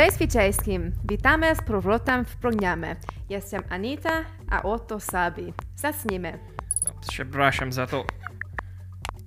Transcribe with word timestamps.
Cześć 0.00 0.16
wszystkim! 0.28 0.92
Witamy 1.08 1.54
z 1.54 1.62
powrotem 1.62 2.24
w 2.24 2.36
programie. 2.36 2.96
Jestem 3.28 3.62
Anita, 3.70 4.24
a 4.50 4.62
oto 4.62 5.00
Szabi. 5.00 5.52
Zacznijmy. 5.76 6.38
Przepraszam 7.08 7.72
za 7.72 7.86
to. 7.86 8.04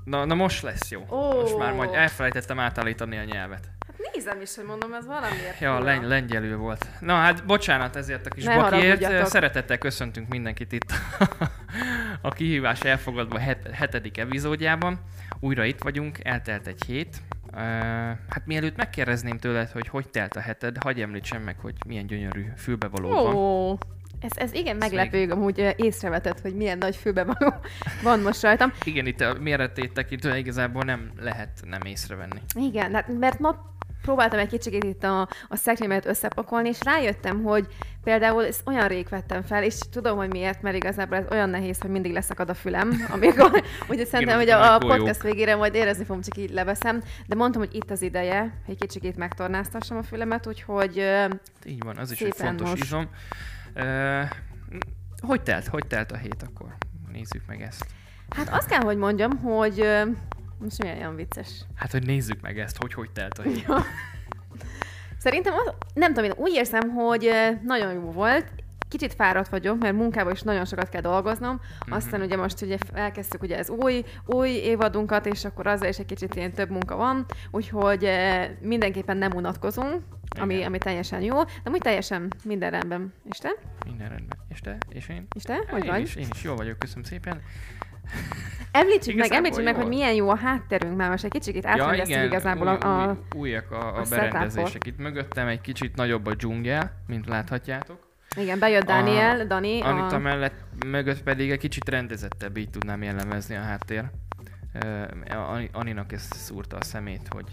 Na, 0.05 0.25
na 0.25 0.35
most 0.35 0.63
lesz 0.63 0.91
jó. 0.91 1.05
Ó. 1.09 1.41
Most 1.41 1.57
már 1.57 1.73
majd 1.73 1.89
elfelejtettem 1.93 2.59
átállítani 2.59 3.17
a 3.17 3.23
nyelvet. 3.23 3.69
Hát 3.87 4.13
nézem 4.13 4.41
is, 4.41 4.55
hogy 4.55 4.65
mondom, 4.65 4.93
ez 4.93 5.05
valamiért. 5.05 5.59
Ja, 5.59 5.75
fura. 5.75 5.85
len, 5.85 6.07
lengyelül 6.07 6.57
volt. 6.57 6.87
Na 6.99 7.15
hát 7.15 7.45
bocsánat 7.45 7.95
ezért 7.95 8.25
a 8.25 8.29
kis 8.29 8.43
Ne 8.43 8.55
bakiért. 8.55 9.27
Szeretettel 9.27 9.77
köszöntünk 9.77 10.27
mindenkit 10.27 10.71
itt 10.71 10.93
a 12.21 12.29
kihívás 12.29 12.81
elfogadva 12.81 13.39
het, 13.39 13.69
hetedik 13.71 14.17
epizódjában. 14.17 14.99
Újra 15.39 15.63
itt 15.63 15.81
vagyunk, 15.81 16.19
eltelt 16.23 16.67
egy 16.67 16.83
hét. 16.85 17.21
Uh, 17.53 17.59
hát 18.29 18.41
mielőtt 18.45 18.75
megkérdezném 18.75 19.37
tőled, 19.37 19.69
hogy 19.69 19.87
hogy 19.87 20.09
telt 20.09 20.35
a 20.35 20.39
heted, 20.39 20.77
hagyj 20.77 21.01
említsem 21.01 21.41
meg, 21.41 21.59
hogy 21.59 21.73
milyen 21.87 22.07
gyönyörű 22.07 22.45
fülbevalód 22.55 23.11
van. 23.11 23.35
Ó, 23.35 23.77
ez, 24.19 24.31
ez 24.35 24.53
igen 24.53 24.75
meglepő, 24.75 25.31
amúgy 25.31 25.59
ö, 25.59 25.69
észrevetett, 25.75 26.41
hogy 26.41 26.55
milyen 26.55 26.77
nagy 26.77 26.95
fülbevaló 26.95 27.53
van 28.03 28.19
most 28.19 28.41
rajtam. 28.41 28.73
Igen, 28.83 29.05
itt 29.05 29.21
a 29.21 29.37
méretét 29.39 29.93
tekintve 29.93 30.37
igazából 30.37 30.83
nem 30.83 31.11
lehet 31.19 31.49
nem 31.67 31.81
észrevenni. 31.85 32.39
Igen, 32.55 32.93
hát 32.93 33.19
mert 33.19 33.39
ma 33.39 33.72
próbáltam 34.03 34.39
egy 34.39 34.47
kicsit 34.47 34.83
itt 34.83 35.03
a, 35.03 35.21
a 35.47 35.55
szekrényemet 35.55 36.05
összepakolni, 36.05 36.69
és 36.69 36.77
rájöttem, 36.83 37.43
hogy 37.43 37.67
például 38.03 38.45
ezt 38.45 38.61
olyan 38.65 38.87
rég 38.87 39.07
vettem 39.09 39.41
fel, 39.41 39.63
és 39.63 39.79
tudom, 39.91 40.17
hogy 40.17 40.29
miért, 40.29 40.61
mert 40.61 40.75
igazából 40.75 41.17
ez 41.17 41.25
olyan 41.31 41.49
nehéz, 41.49 41.81
hogy 41.81 41.89
mindig 41.89 42.11
leszakad 42.11 42.49
a 42.49 42.53
fülem, 42.53 42.91
amikor, 43.13 43.63
úgyhogy 43.89 44.05
szerintem, 44.05 44.37
hogy 44.37 44.49
a 44.49 44.73
a, 44.73 44.77
podcast 44.77 45.21
végére 45.21 45.55
majd 45.55 45.75
érezni 45.75 46.03
fogom, 46.03 46.21
csak 46.21 46.37
így 46.37 46.51
leveszem, 46.51 47.03
de 47.25 47.35
mondtam, 47.35 47.61
hogy 47.61 47.75
itt 47.75 47.91
az 47.91 48.01
ideje, 48.01 48.39
hogy 48.65 48.77
egy 48.81 48.89
kicsit 48.89 49.17
megtornáztassam 49.17 49.97
a 49.97 50.03
fülemet, 50.03 50.47
úgyhogy 50.47 50.99
ö, 50.99 51.25
Így 51.65 51.83
van, 51.83 51.97
az 51.97 52.11
is 52.11 52.21
egy 52.21 52.33
fontos 52.35 52.69
most. 52.69 52.83
izom. 52.83 53.09
Uh, 53.75 54.29
hogy 55.19 55.41
telt? 55.41 55.67
Hogy 55.67 55.87
telt 55.87 56.11
a 56.11 56.17
hét 56.17 56.43
akkor? 56.43 56.75
Nézzük 57.11 57.41
meg 57.47 57.61
ezt. 57.61 57.85
hát 58.35 58.49
azt 58.49 58.67
kell, 58.67 58.81
hogy 58.81 58.97
mondjam, 58.97 59.37
hogy 59.37 59.79
most 60.57 60.81
milyen 60.83 60.97
olyan 60.97 61.15
vicces. 61.15 61.65
Hát, 61.75 61.91
hogy 61.91 62.05
nézzük 62.05 62.41
meg 62.41 62.59
ezt, 62.59 62.81
hogy 62.81 62.93
hogy 62.93 63.11
telt 63.11 63.37
a 63.37 63.41
hét. 63.41 63.65
Szerintem 65.17 65.53
az, 65.53 65.73
nem 65.93 66.13
tudom, 66.13 66.29
én 66.29 66.35
úgy 66.37 66.53
érzem, 66.53 66.89
hogy 66.89 67.29
nagyon 67.63 67.93
jó 67.93 68.11
volt. 68.11 68.51
Kicsit 68.89 69.13
fáradt 69.13 69.49
vagyok, 69.49 69.79
mert 69.79 69.95
munkában 69.95 70.31
is 70.31 70.41
nagyon 70.41 70.65
sokat 70.65 70.89
kell 70.89 71.01
dolgoznom. 71.01 71.59
Mhm. 71.85 71.95
Aztán 71.95 72.21
ugye 72.21 72.37
most 72.37 72.61
ugye 72.61 72.77
elkezdtük 72.93 73.41
ugye 73.41 73.57
ez 73.57 73.69
új, 73.69 74.03
új 74.25 74.49
évadunkat, 74.49 75.25
és 75.25 75.45
akkor 75.45 75.67
azzal 75.67 75.89
is 75.89 75.99
egy 75.99 76.05
kicsit 76.05 76.35
ilyen 76.35 76.51
több 76.51 76.69
munka 76.69 76.95
van, 76.95 77.25
úgyhogy 77.51 78.09
mindenképpen 78.61 79.17
nem 79.17 79.31
unatkozunk, 79.35 80.01
ami, 80.39 80.53
Igen. 80.53 80.67
ami 80.67 80.77
teljesen 80.77 81.21
jó, 81.21 81.43
de 81.43 81.69
úgy 81.71 81.81
teljesen 81.81 82.33
minden 82.43 82.71
rendben. 82.71 83.13
És 83.29 83.37
te? 83.37 83.49
Minden 83.85 84.09
rendben. 84.09 84.37
És 84.49 84.59
te? 84.59 84.77
És 84.89 85.07
én? 85.09 85.27
És 85.35 85.43
te? 85.43 85.63
Hogy 85.69 85.83
én 85.83 85.91
vagy? 85.91 86.01
Is, 86.01 86.15
én 86.15 86.27
is 86.33 86.43
jó 86.43 86.55
vagyok, 86.55 86.79
köszönöm 86.79 87.03
szépen. 87.03 87.41
Említsük 88.71 89.15
meg, 89.15 89.31
említsük 89.31 89.63
meg, 89.63 89.75
hogy 89.75 89.87
milyen 89.87 90.13
jó 90.13 90.29
a 90.29 90.35
hátterünk, 90.35 90.97
már 90.97 91.09
most 91.09 91.23
egy 91.23 91.31
kicsit 91.31 91.65
átfejlesztünk 91.65 92.25
igazából 92.25 92.67
új, 92.67 92.73
a, 92.73 93.01
a... 93.01 93.07
új, 93.07 93.39
újak 93.39 93.71
a, 93.71 93.95
a 93.95 93.99
a 93.99 94.03
berendezések. 94.09 94.85
Itt 94.85 94.97
mögöttem 94.97 95.47
egy 95.47 95.61
kicsit 95.61 95.95
nagyobb 95.95 96.25
a 96.25 96.33
dzsungel, 96.33 96.91
mint 97.07 97.27
láthatjátok. 97.27 98.11
Igen, 98.35 98.59
bejött 98.59 98.85
Daniel, 98.85 99.47
Dani. 99.47 99.81
Anita 99.81 100.15
a... 100.15 100.19
mellett, 100.19 100.53
mögött 100.85 101.23
pedig 101.23 101.51
egy 101.51 101.59
kicsit 101.59 101.89
rendezettebb, 101.89 102.57
így 102.57 102.69
tudnám 102.69 103.03
jellemezni 103.03 103.55
a 103.55 103.61
háttér. 103.61 104.03
Uh, 104.83 105.49
Ani- 105.49 105.69
Aninak 105.73 106.11
ezt 106.11 106.33
szúrta 106.33 106.77
a 106.77 106.83
szemét, 106.83 107.27
hogy 107.29 107.45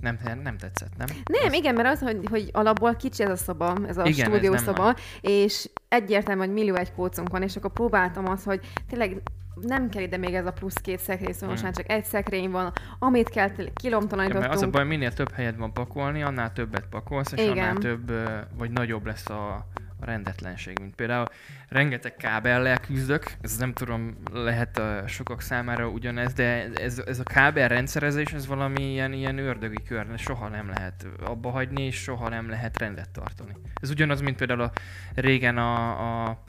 nem, 0.00 0.18
nem 0.42 0.56
tetszett, 0.56 0.96
nem? 0.96 1.06
Nem, 1.42 1.52
igen, 1.52 1.74
mert 1.74 1.88
az, 1.88 2.00
hogy, 2.00 2.18
hogy 2.30 2.50
alapból 2.52 2.96
kicsi 2.96 3.22
ez 3.22 3.30
a 3.30 3.36
szoba, 3.36 3.76
ez 3.86 3.98
a 3.98 4.04
Igen, 4.04 4.32
ez 4.54 4.62
nem 4.62 4.94
és 5.20 5.70
egyértelmű, 5.88 6.40
hogy 6.40 6.52
millió 6.52 6.74
egy 6.74 6.92
kócunk 6.92 7.28
van, 7.28 7.42
és 7.42 7.56
akkor 7.56 7.72
próbáltam 7.72 8.28
azt, 8.28 8.44
hogy 8.44 8.60
tényleg 8.88 9.22
nem 9.62 9.88
kell 9.88 10.02
ide 10.02 10.16
még 10.16 10.34
ez 10.34 10.46
a 10.46 10.52
plusz 10.52 10.76
két 10.76 10.98
szekrény, 10.98 11.32
szóval 11.32 11.48
most 11.48 11.60
Hmm. 11.62 11.70
már 11.74 11.78
csak 11.84 11.90
egy 11.96 12.04
szekrény 12.04 12.50
van, 12.50 12.72
amit 12.98 13.28
kell, 13.28 13.50
Ja, 13.56 13.64
kilomtalanítottunk. 13.74 14.48
mert 14.48 14.62
az 14.62 14.66
a 14.68 14.70
baj, 14.70 14.84
minél 14.84 15.12
több 15.12 15.32
helyed 15.32 15.56
van 15.56 15.72
pakolni, 15.72 16.22
annál 16.22 16.52
többet 16.52 16.86
pakolsz, 16.90 17.32
és 17.32 17.42
Igen. 17.42 17.58
annál 17.58 17.74
több, 17.74 18.12
vagy 18.56 18.70
nagyobb 18.70 19.06
lesz 19.06 19.28
a, 19.28 19.66
a 20.00 20.04
rendetlenség. 20.04 20.78
Mint 20.80 20.94
például 20.94 21.24
rengeteg 21.68 22.16
kábellel 22.16 22.78
küzdök, 22.78 23.32
ez 23.40 23.56
nem 23.56 23.72
tudom, 23.72 24.16
lehet 24.32 24.78
a 24.78 25.02
sokak 25.06 25.40
számára 25.40 25.88
ugyanez, 25.88 26.32
de 26.32 26.68
ez, 26.74 27.02
ez 27.06 27.18
a 27.18 27.22
kábel 27.22 27.68
rendszerezés, 27.68 28.32
ez 28.32 28.46
valami 28.46 28.90
ilyen, 28.90 29.12
ilyen 29.12 29.38
ördögi 29.38 29.82
kör, 29.82 30.06
soha 30.16 30.48
nem 30.48 30.68
lehet 30.68 31.06
abba 31.24 31.50
hagyni, 31.50 31.82
és 31.82 31.96
soha 31.96 32.28
nem 32.28 32.48
lehet 32.48 32.78
rendet 32.78 33.10
tartani. 33.10 33.52
Ez 33.82 33.90
ugyanaz, 33.90 34.20
mint 34.20 34.36
például 34.36 34.60
a, 34.60 34.70
régen 35.14 35.58
a, 35.58 36.00
a, 36.26 36.44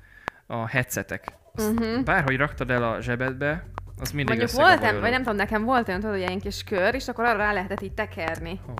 a 0.47 0.67
headsetek. 0.67 1.37
Mhm. 1.53 2.03
Bárhogy 2.03 2.37
raktad 2.37 2.69
el 2.71 2.83
a 2.83 3.01
zsebedbe, 3.01 3.65
az 3.97 4.11
mindig 4.11 4.27
Mondjuk 4.27 4.49
összegabajolod. 4.49 4.81
voltam, 4.81 5.01
vagy 5.01 5.11
nem 5.11 5.21
tudom, 5.21 5.35
nekem 5.35 5.63
volt 5.63 5.87
olyan, 5.87 5.99
tudod, 5.99 6.17
ilyen 6.17 6.39
kis 6.39 6.63
kör, 6.63 6.95
és 6.95 7.07
akkor 7.07 7.25
arra 7.25 7.37
rá 7.37 7.53
lehetett 7.53 7.81
így 7.81 7.93
tekerni. 7.93 8.59
Ó. 8.69 8.73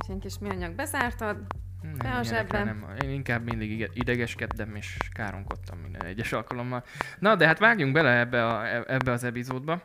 És 0.00 0.08
ilyen 0.08 0.20
kis 0.20 0.38
műanyag 0.38 0.74
bezártad, 0.74 1.36
Nem, 1.82 1.92
Be 1.98 2.04
a 2.08 2.20
ilyenekre 2.22 2.36
zsebbe. 2.36 2.64
nem. 2.64 2.86
Én 3.04 3.10
inkább 3.10 3.44
mindig 3.44 3.70
ide- 3.70 3.90
idegeskedtem 3.94 4.74
és 4.74 4.96
káromkodtam 5.14 5.78
minden 5.78 6.04
egyes 6.04 6.32
alkalommal. 6.32 6.84
Na, 7.18 7.34
de 7.36 7.46
hát 7.46 7.58
vágjunk 7.58 7.92
bele 7.92 8.18
ebbe, 8.18 8.46
a, 8.46 8.66
ebbe 8.92 9.12
az 9.12 9.24
epizódba. 9.24 9.82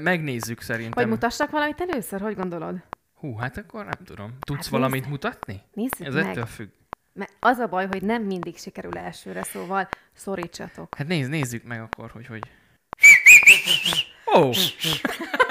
Megnézzük 0.00 0.60
szerintem. 0.60 1.02
hogy 1.02 1.12
mutassak 1.12 1.50
valamit 1.50 1.80
először, 1.80 2.20
hogy 2.20 2.34
gondolod? 2.36 2.76
Hú, 3.14 3.36
hát 3.36 3.56
akkor 3.56 3.82
nem 3.84 4.04
tudom. 4.04 4.36
Tudsz 4.40 4.62
Hát 4.62 4.68
valamit 4.68 4.98
nézd. 4.98 5.10
mutatni? 5.10 5.60
Nézzük 5.72 6.06
Ez 6.06 6.14
meg. 6.14 6.26
ettől 6.26 6.46
függ. 6.46 6.68
Mert 7.14 7.32
az 7.40 7.58
a 7.58 7.66
baj, 7.66 7.86
hogy 7.86 8.02
nem 8.02 8.22
mindig 8.22 8.58
sikerül 8.58 8.98
elsőre, 8.98 9.42
szóval 9.42 9.88
szorítsatok. 10.12 10.94
Hát 10.94 11.06
nézz, 11.06 11.28
nézzük 11.28 11.64
meg 11.64 11.80
akkor, 11.80 12.10
hogy 12.10 12.26
hogy. 12.26 12.42
Ó, 14.36 14.40
oh, 14.40 14.54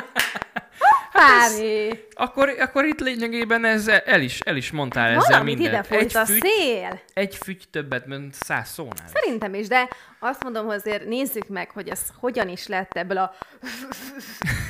Pári! 1.14 2.06
akkor, 2.14 2.50
akkor 2.60 2.86
itt 2.86 3.00
lényegében 3.00 3.66
ez 3.66 3.88
el 3.88 4.22
is, 4.22 4.40
el 4.40 4.56
is 4.56 4.72
mondtál 4.72 5.10
ezzel 5.10 5.22
Valamit 5.30 5.54
ide 5.60 5.64
mindent. 5.64 5.88
folyt 5.88 6.16
a 6.16 6.26
fügy, 6.26 6.42
szél! 6.42 7.02
egy 7.14 7.36
fügy 7.36 7.64
többet, 7.72 8.06
mint 8.06 8.34
száz 8.34 8.70
szónál. 8.70 9.08
Szerintem 9.14 9.54
is, 9.54 9.68
de 9.68 9.90
azt 10.20 10.44
mondom, 10.44 10.66
hogy 10.66 10.76
azért 10.76 11.06
nézzük 11.06 11.48
meg, 11.48 11.72
hogy 11.72 11.88
ez 11.90 12.02
hogyan 12.16 12.50
is 12.50 12.68
lett 12.68 12.94
ebből 12.94 13.18
a 13.18 13.34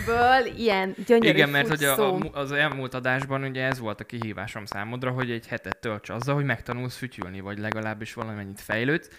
ből 0.05 0.45
ilyen 0.57 0.95
gyönyörű 1.05 1.27
Igen, 1.29 1.49
mert 1.49 1.67
hogy 1.67 1.83
a, 1.83 2.13
a, 2.13 2.19
az 2.33 2.51
elmúlt 2.51 2.93
adásban 2.93 3.43
ugye 3.43 3.63
ez 3.63 3.79
volt 3.79 3.99
a 3.99 4.03
kihívásom 4.03 4.65
számodra, 4.65 5.11
hogy 5.11 5.31
egy 5.31 5.47
hetet 5.47 5.77
tölts 5.77 6.09
azzal, 6.09 6.35
hogy 6.35 6.45
megtanulsz 6.45 6.97
fütyülni, 6.97 7.39
vagy 7.39 7.57
legalábbis 7.59 8.13
valamennyit 8.13 8.61
fejlődsz. 8.61 9.09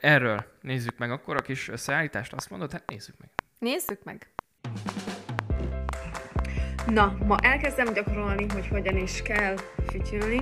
Erről 0.00 0.44
nézzük 0.60 0.98
meg 0.98 1.10
akkor 1.10 1.36
a 1.36 1.40
kis 1.42 1.68
összeállítást, 1.68 2.32
azt 2.32 2.50
mondod? 2.50 2.72
Hát 2.72 2.82
nézzük 2.86 3.14
meg. 3.18 3.28
Nézzük 3.58 4.04
meg. 4.04 4.30
Na, 6.92 7.16
ma 7.26 7.36
elkezdem 7.42 7.92
gyakorolni, 7.92 8.46
hogy 8.52 8.68
hogyan 8.68 8.96
is 8.96 9.22
kell 9.22 9.54
fütyülni. 9.90 10.40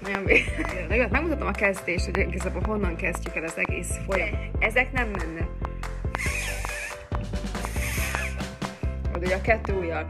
Nagyon 0.00 0.24
végül. 0.24 1.08
Megmutatom 1.10 1.46
a 1.46 1.50
kezdést, 1.50 2.04
hogy 2.04 2.18
igazából 2.18 2.62
honnan 2.66 2.96
kezdjük 2.96 3.36
el 3.36 3.44
az 3.44 3.54
egész 3.56 3.98
folyamat. 4.06 4.40
Ezek 4.58 4.92
nem 4.92 5.08
mennek. 5.08 5.48
Vagy 9.12 9.24
ugye 9.24 9.34
a 9.34 9.40
kettő 9.40 9.72
ujjal. 9.72 10.06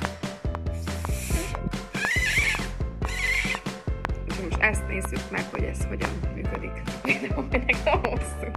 És 4.29 4.35
most 4.43 4.61
ezt 4.61 4.89
nézzük 4.89 5.31
meg, 5.31 5.45
hogy 5.51 5.63
ez 5.63 5.85
hogyan 5.89 6.11
működik. 6.35 6.83
Mindenhol 7.05 7.47
ennek 7.51 7.77
a 7.85 8.09
hosszú. 8.09 8.51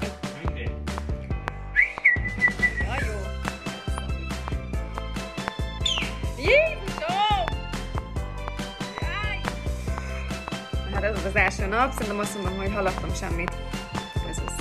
Ja, 6.44 6.79
Hát 11.01 11.18
ez 11.18 11.25
az 11.25 11.36
első 11.36 11.66
nap, 11.66 11.92
szerintem 11.92 12.19
azt 12.19 12.36
mondom, 12.36 12.57
hogy 12.57 12.74
haladtam 12.74 13.13
semmit. 13.13 13.51
Ez 14.30 14.38
az. 14.46 14.54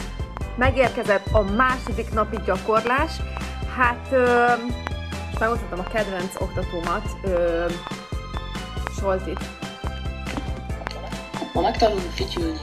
Megérkezett 0.57 1.27
a 1.33 1.43
második 1.43 2.13
napi 2.13 2.39
gyakorlás. 2.45 3.13
Hát, 3.77 4.07
ö, 4.11 4.47
most 5.27 5.39
megmutatom 5.39 5.79
a 5.79 5.89
kedvenc 5.89 6.41
oktatómat, 6.41 7.17
ö, 7.23 7.67
Soltit. 9.01 9.39
Ma 11.53 11.61
megtanulunk 11.61 12.11
fütyülni. 12.11 12.59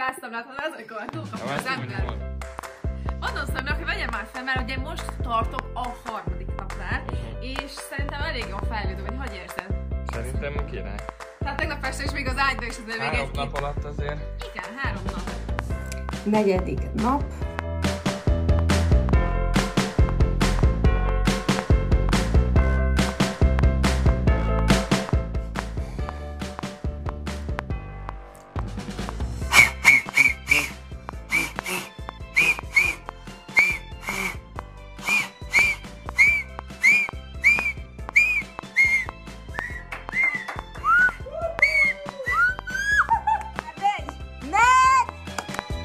Látod, 0.00 0.32
az, 0.56 0.72
amikor 0.76 1.04
túlkapom 1.04 1.48
az 1.56 1.66
ember. 1.66 2.04
Mondom 3.20 3.44
Szabnak, 3.54 3.76
hogy 3.76 3.84
vegyem 3.84 4.08
már 4.10 4.26
fel, 4.32 4.44
mert 4.44 4.60
ugye 4.62 4.78
most 4.78 5.04
tartok 5.22 5.70
a 5.74 5.88
harmadik 6.04 6.46
napnál, 6.56 7.04
és 7.40 7.70
szerintem 7.70 8.20
elég 8.20 8.44
jól 8.48 8.62
fejlődöm, 8.70 9.06
hogy 9.06 9.16
hogy 9.18 9.34
érzed? 9.34 9.76
Szerintem 10.12 10.66
király. 10.70 11.04
Tehát 11.38 11.56
tegnap 11.56 11.84
este 11.84 12.02
is 12.04 12.10
még 12.10 12.26
az 12.26 12.38
ágyba 12.38 12.64
is 12.64 12.76
azért 12.82 12.98
még 12.98 13.08
Három 13.08 13.28
egy 13.28 13.36
nap 13.36 13.54
alatt 13.54 13.84
azért. 13.84 14.20
Igen, 14.52 14.68
három 14.76 15.02
nap. 15.04 15.30
Negyedik 16.24 16.92
nap. 16.92 17.24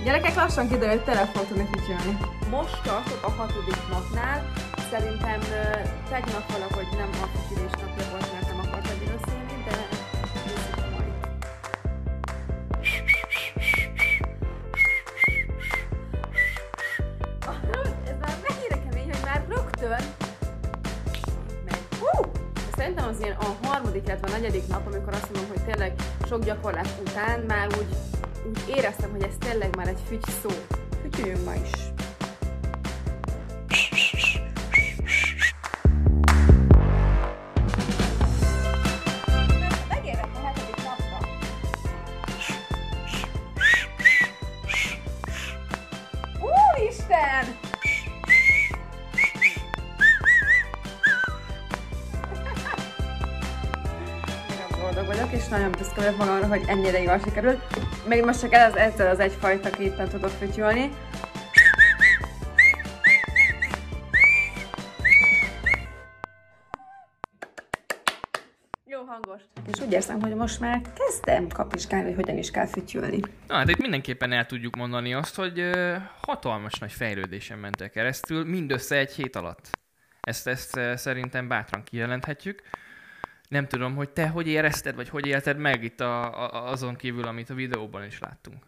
Gyerekek 0.06 0.36
lassan 0.36 0.68
kiderül, 0.68 0.96
hogy 0.96 1.04
tele 1.04 1.26
fog 1.26 1.48
tudni 1.48 1.68
fütyülni. 1.72 2.18
Most 2.50 2.82
tartok 2.84 3.24
a 3.24 3.30
hatodik 3.30 3.90
napnál. 3.92 4.52
Szerintem 4.92 5.40
tegnap 6.10 6.52
valahogy 6.52 6.88
nem 6.92 7.10
a 7.14 7.26
napja 7.82 8.10
volt, 8.12 8.32
mert 8.34 8.48
nem 8.48 8.60
akartam 8.60 8.98
visszélni, 9.00 9.64
de. 9.66 9.88
Ez 18.06 18.16
már 18.22 18.38
mennyire 18.48 18.78
kemény, 18.90 19.10
hogy 19.12 19.24
már 19.26 19.46
rögtön 19.48 19.90
megy. 21.66 21.78
Hú! 22.00 22.32
Szerintem 22.76 23.08
az 23.08 23.20
ilyen 23.22 23.36
a 23.40 23.68
harmadik, 23.68 24.04
illetve 24.06 24.28
a 24.28 24.32
negyedik 24.32 24.68
nap, 24.68 24.88
amikor 24.88 25.14
azt 25.14 25.32
mondom, 25.34 25.48
hogy 25.48 25.64
tényleg 25.64 25.94
sok 26.28 26.44
gyakorlás 26.44 26.88
után 27.08 27.40
már 27.40 27.68
úgy, 27.68 27.88
úgy 28.48 28.76
éreztem, 28.76 29.12
hogy 29.12 29.24
ez 29.24 29.34
tényleg 29.40 29.76
már 29.76 29.88
egy 29.88 30.00
fügy 30.08 30.24
szó. 30.42 30.50
Fütyüljünk 31.02 31.46
ma 31.46 31.54
is. 31.54 31.95
És 55.36 55.48
nagyon 55.48 55.72
büszke 55.72 55.96
vagyok 55.96 56.18
magamra, 56.18 56.48
hogy 56.48 56.64
ennyire 56.68 57.02
jól 57.02 57.20
sikerült. 57.20 57.62
Még 58.08 58.24
most 58.24 58.40
csak 58.40 58.54
ez, 58.54 58.74
ezzel 58.74 59.10
az 59.10 59.20
egyfajta 59.20 59.70
képen 59.70 60.10
tudok 60.10 60.30
fütyülni. 60.30 60.90
Jó 68.86 69.04
hangos. 69.08 69.42
És 69.74 69.82
úgy 69.82 69.92
érzem, 69.92 70.22
hogy 70.22 70.36
most 70.36 70.60
már 70.60 70.82
kezdem 70.94 71.48
kapizsgálni, 71.48 72.06
hogy 72.06 72.16
hogyan 72.16 72.38
is 72.38 72.52
kell 72.52 72.68
fütyülni. 72.68 73.20
Na, 73.48 73.56
hát 73.56 73.70
itt 73.70 73.82
mindenképpen 73.82 74.32
el 74.32 74.46
tudjuk 74.46 74.76
mondani 74.76 75.14
azt, 75.14 75.36
hogy 75.36 75.60
ö, 75.60 75.96
hatalmas 76.22 76.80
nagy 76.80 76.92
fejlődésen 76.92 77.58
mentek 77.58 77.92
keresztül, 77.92 78.46
mindössze 78.46 78.98
egy 78.98 79.12
hét 79.12 79.36
alatt. 79.36 79.70
Ezt, 80.22 80.48
ezt 80.48 80.80
szerintem 80.96 81.48
bátran 81.48 81.84
kijelenthetjük. 81.84 82.62
Nem 83.50 83.68
tudom, 83.68 83.96
hogy 83.96 84.10
te 84.10 84.28
hogy 84.28 84.48
érezted, 84.48 84.96
vagy 84.96 85.10
hogy 85.10 85.28
élted 85.28 85.58
meg 85.58 85.84
itt 85.84 86.00
a, 86.00 86.44
a, 86.44 86.72
azon 86.72 86.96
kívül, 86.96 87.24
amit 87.28 87.50
a 87.50 87.54
videóban 87.54 88.06
is 88.06 88.20
láttunk. 88.20 88.64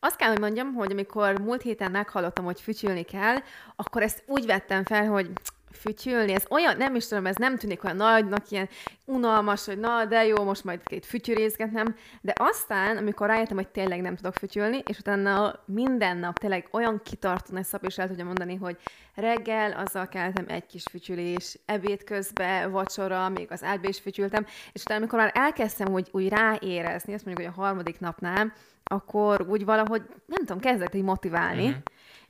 Azt 0.00 0.16
kell, 0.16 0.28
hogy 0.28 0.40
mondjam, 0.40 0.72
hogy 0.74 0.92
amikor 0.92 1.40
múlt 1.40 1.62
héten 1.62 1.90
meghallottam, 1.90 2.44
hogy 2.44 2.60
fütyülni 2.60 3.02
kell, 3.02 3.36
akkor 3.76 4.02
ezt 4.02 4.22
úgy 4.26 4.46
vettem 4.46 4.84
fel, 4.84 5.06
hogy 5.06 5.30
fütyülni, 5.78 6.32
ez 6.32 6.44
olyan, 6.50 6.76
nem 6.76 6.94
is 6.94 7.06
tudom, 7.08 7.26
ez 7.26 7.36
nem 7.36 7.56
tűnik 7.56 7.84
olyan 7.84 7.96
nagynak, 7.96 8.50
ilyen 8.50 8.68
unalmas, 9.04 9.64
hogy 9.64 9.78
na, 9.78 10.04
de 10.04 10.26
jó, 10.26 10.44
most 10.44 10.64
majd 10.64 10.80
két 10.84 11.06
fütyürészgetnem, 11.06 11.94
de 12.20 12.32
aztán, 12.36 12.96
amikor 12.96 13.26
rájöttem, 13.26 13.56
hogy 13.56 13.68
tényleg 13.68 14.00
nem 14.00 14.16
tudok 14.16 14.34
fütyülni, 14.34 14.82
és 14.86 14.98
utána 14.98 15.60
minden 15.64 16.16
nap 16.16 16.38
tényleg 16.38 16.68
olyan 16.70 17.00
kitartó 17.04 17.52
nagy 17.52 17.64
szap, 17.64 17.84
és 17.84 17.98
el 17.98 18.08
tudja 18.08 18.24
mondani, 18.24 18.54
hogy 18.54 18.76
reggel 19.14 19.72
azzal 19.72 20.08
keltem 20.08 20.44
egy 20.48 20.66
kis 20.66 20.82
fütyülés, 20.90 21.58
ebéd 21.66 22.04
közben, 22.04 22.70
vacsora, 22.70 23.28
még 23.28 23.46
az 23.50 23.62
ágyba 23.64 23.88
is 23.88 23.98
fütyültem, 23.98 24.46
és 24.72 24.82
utána, 24.82 25.00
amikor 25.00 25.18
már 25.18 25.32
elkezdtem 25.34 25.92
úgy, 25.92 26.08
úgy 26.10 26.28
ráérezni, 26.28 27.14
azt 27.14 27.24
mondjuk, 27.24 27.46
hogy 27.48 27.56
a 27.58 27.64
harmadik 27.64 28.00
napnál, 28.00 28.52
akkor 28.84 29.46
úgy 29.48 29.64
valahogy, 29.64 30.02
nem 30.26 30.44
tudom, 30.44 30.58
kezdett 30.60 30.94
így 30.94 31.02
motiválni, 31.02 31.66
Mhm. 31.68 31.76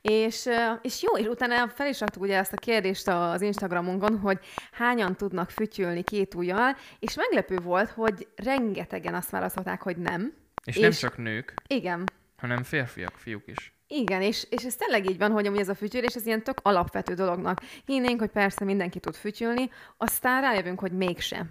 És, 0.01 0.49
és 0.81 1.03
jó, 1.03 1.17
és 1.17 1.25
utána 1.25 1.67
fel 1.67 1.87
is 1.87 1.99
raktuk 1.99 2.21
ugye 2.21 2.37
ezt 2.37 2.53
a 2.53 2.57
kérdést 2.57 3.07
az 3.07 3.41
Instagramunkon, 3.41 4.19
hogy 4.19 4.39
hányan 4.71 5.15
tudnak 5.15 5.49
fütyülni 5.49 6.03
két 6.03 6.35
ujjal, 6.35 6.75
és 6.99 7.15
meglepő 7.15 7.57
volt, 7.57 7.89
hogy 7.89 8.27
rengetegen 8.35 9.13
azt 9.13 9.29
válaszolták, 9.29 9.81
hogy 9.81 9.97
nem. 9.97 10.33
És, 10.65 10.75
és 10.75 10.81
nem 10.81 10.91
csak 10.91 11.17
nők, 11.17 11.53
Igen. 11.67 12.03
hanem 12.37 12.63
férfiak, 12.63 13.17
fiúk 13.17 13.47
is. 13.47 13.73
Igen, 13.87 14.21
és, 14.21 14.47
és 14.49 14.63
ez 14.63 14.75
tényleg 14.75 15.09
így 15.09 15.17
van, 15.17 15.31
hogy 15.31 15.45
amúgy 15.47 15.59
ez 15.59 15.69
a 15.69 15.75
fütyülés, 15.75 16.15
ez 16.15 16.25
ilyen 16.25 16.43
tök 16.43 16.59
alapvető 16.61 17.13
dolognak. 17.13 17.61
Hinnénk, 17.85 18.19
hogy 18.19 18.29
persze 18.29 18.65
mindenki 18.65 18.99
tud 18.99 19.15
fütyülni, 19.15 19.69
aztán 19.97 20.41
rájövünk, 20.41 20.79
hogy 20.79 20.91
mégsem. 20.91 21.49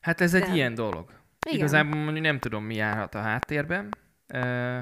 Hát 0.00 0.20
ez 0.20 0.34
egy 0.34 0.42
Nem. 0.42 0.54
ilyen 0.54 0.74
dolog. 0.74 1.10
Igen. 1.46 1.58
Igazából 1.58 2.00
mondjuk 2.00 2.24
nem 2.24 2.38
tudom, 2.38 2.64
mi 2.64 2.74
járhat 2.74 3.14
a 3.14 3.20
háttérben, 3.20 3.88
ö, 4.26 4.78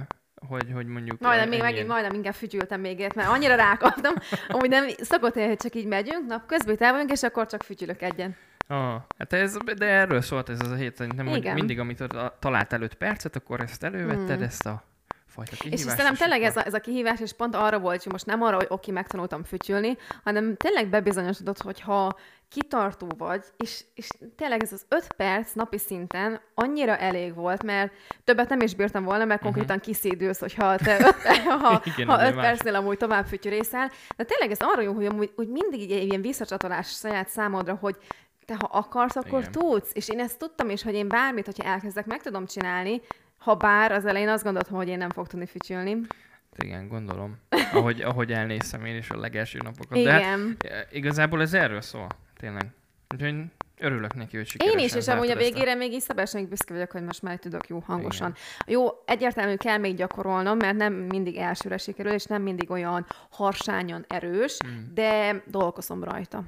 hogy, 0.49 0.67
hogy 0.75 0.87
mondjuk... 0.87 1.21
Majdnem, 1.21 1.49
még 1.49 1.61
megint, 1.61 1.89
majdnem 1.89 2.15
inkább 2.15 2.35
fütyültem 2.35 2.81
még 2.81 2.99
ért, 2.99 3.15
mert 3.15 3.29
annyira 3.29 3.55
rákaptam. 3.55 4.15
Amúgy 4.49 4.69
nem 4.69 4.85
szokott 4.99 5.37
élni, 5.37 5.49
hogy 5.49 5.59
csak 5.59 5.75
így 5.75 5.87
megyünk, 5.87 6.27
nap 6.27 6.47
közben 6.47 6.75
itt 6.75 6.81
el 6.81 6.93
vagyunk, 6.93 7.11
és 7.11 7.23
akkor 7.23 7.47
csak 7.47 7.63
fütyülök 7.63 8.03
egyen. 8.03 8.37
Ah, 8.67 8.95
hát 9.19 9.33
ez, 9.33 9.57
de 9.77 9.87
erről 9.87 10.21
szólt 10.21 10.49
ez 10.49 10.61
az 10.61 10.71
a 10.71 10.75
hét, 10.75 10.97
szerintem, 10.97 11.27
hogy 11.27 11.51
mindig, 11.55 11.79
amit 11.79 12.05
talált 12.39 12.73
előtt 12.73 12.95
percet, 12.95 13.37
akkor 13.37 13.61
ezt 13.61 13.85
elővetted, 13.85 14.37
Hmm. 14.37 14.43
ezt 14.43 14.67
a 14.67 14.85
fajta 15.27 15.51
És 15.53 15.59
kihívást. 15.59 15.89
szerintem 15.89 16.15
tényleg 16.15 16.43
ez 16.43 16.57
a, 16.57 16.67
ez 16.67 16.75
a 16.75 16.81
kihívás, 16.81 17.21
és 17.21 17.33
pont 17.33 17.55
arra 17.55 17.79
volt, 17.79 18.03
hogy 18.03 18.13
most 18.13 18.27
nem 18.27 18.43
arra, 18.43 18.57
hogy 18.57 18.67
oké, 18.69 18.91
megtanultam 18.91 19.45
fütyülni, 19.45 19.97
hanem 20.25 20.57
tényleg 20.57 20.89
bebizonyosodott, 20.89 21.63
hogy 21.63 21.81
ha 21.81 22.19
kitartó 22.53 23.07
vagy, 23.19 23.45
és, 23.57 23.85
és 23.95 24.09
tényleg 24.37 24.63
ez 24.63 24.73
az 24.73 24.85
öt 24.89 25.13
perc 25.13 25.53
napi 25.53 25.79
szinten 25.79 26.41
annyira 26.55 26.97
elég 26.97 27.35
volt, 27.35 27.63
mert 27.63 27.93
többet 28.25 28.49
nem 28.49 28.61
is 28.61 28.75
bírtam 28.75 29.05
volna, 29.05 29.25
mert 29.25 29.43
konkrétan 29.43 29.79
kiszédülsz, 29.81 30.41
hogyha 30.41 30.77
te 30.77 30.97
öt, 31.09 31.37
ha, 31.47 31.83
Igen, 31.85 32.09
ha 32.09 32.27
öt 32.27 32.35
más. 32.35 32.45
percnél 32.45 32.75
amúgy 32.75 32.97
tovább 32.97 33.27
fütyörészel. 33.27 33.91
De 34.17 34.25
tényleg 34.25 34.51
ez 34.51 34.59
arra 34.61 34.83
jó, 34.83 34.93
hogy 34.93 35.07
amúgy 35.07 35.33
hogy 35.37 35.49
mindig 35.49 35.91
egy 35.91 36.07
ilyen 36.09 36.23
visszacsatolás 36.23 36.89
saját 36.89 37.29
számodra, 37.29 37.75
hogy 37.75 37.97
te 38.45 38.55
ha 38.59 38.69
akarsz, 38.73 39.17
akkor 39.17 39.39
Igen. 39.39 39.53
tudsz. 39.53 39.91
És 39.93 40.09
én 40.09 40.21
ezt 40.21 40.39
tudtam 40.39 40.71
is, 40.71 40.83
hogy 40.83 40.95
én 40.95 41.09
bármit, 41.09 41.45
hogyha 41.45 41.69
elkezdek, 41.69 42.07
meg 42.07 42.23
tudom 42.23 42.47
csinálni, 42.47 43.01
ha 43.39 43.55
bár 43.55 43.93
az 43.93 44.07
elején 44.07 44.29
azt 44.29 44.45
gondoltam, 44.45 44.77
hogy 44.77 44.89
én 44.89 44.99
nem 44.99 45.11
fog 45.11 45.27
tudni 45.27 45.47
fütyülni. 45.47 45.97
Igen, 46.57 46.89
gondolom. 46.89 47.37
Ahogy, 47.73 48.01
ahogy 48.01 48.33
elnéztem 48.33 48.85
én 48.85 48.97
is 48.97 49.11
a 49.11 49.19
legelső 49.19 49.59
napokat. 49.63 50.03
De 50.03 50.13
hát, 50.13 50.21
Igen. 50.21 50.57
e, 50.59 50.87
igazából 50.91 51.41
ez 51.41 51.55
erről 51.55 51.81
szól, 51.81 52.07
tényleg. 52.43 52.71
Úgyhogy 53.15 53.45
örülök 53.79 54.15
neki, 54.15 54.37
hogy 54.37 54.47
sikeresen 54.47 54.79
Én 54.79 54.85
is, 54.85 54.95
és 54.95 55.09
amúgy 55.09 55.31
a 55.31 55.37
végére 55.37 55.75
még 55.75 55.93
így 55.93 56.01
szabásan 56.01 56.41
még 56.41 56.49
büszke 56.51 56.73
vagyok, 56.73 56.91
hogy 56.91 57.03
most 57.03 57.23
már 57.23 57.39
tudok 57.39 57.69
jó 57.69 57.79
hangosan. 57.87 58.35
Jó, 58.67 58.89
egyértelműen 59.05 59.57
kell 59.57 59.79
még 59.79 59.97
gyakorolnom, 59.97 60.57
mert 60.57 60.77
nem 60.77 60.93
mindig 60.93 61.37
elsőre 61.37 61.79
sikerül, 61.79 62.13
és 62.13 62.25
nem 62.25 62.43
mindig 62.43 62.71
olyan 62.71 63.07
harsányan 63.31 64.05
erős, 64.09 64.57
Hmm. 64.65 64.91
de 64.95 65.43
dolgozom 65.47 66.05
rajta. 66.05 66.43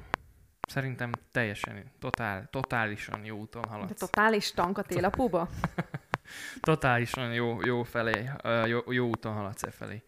Szerintem 0.67 1.11
teljesen, 1.31 1.83
totál, 1.99 2.47
totálisan 2.51 3.25
jó 3.25 3.37
úton 3.37 3.61
De 3.61 3.67
haladsz. 3.67 3.99
totális 3.99 4.51
tank 4.51 4.77
a 4.77 4.81
télapóba. 4.81 5.49
Totálisan 6.59 7.33
jó, 7.33 7.57
jó 7.65 7.83
felé, 7.83 8.29
jó, 8.65 8.79
jó 8.91 9.07
úton 9.07 9.33
haladsz 9.33 9.63
e 9.63 9.71
felé. 9.71 10.03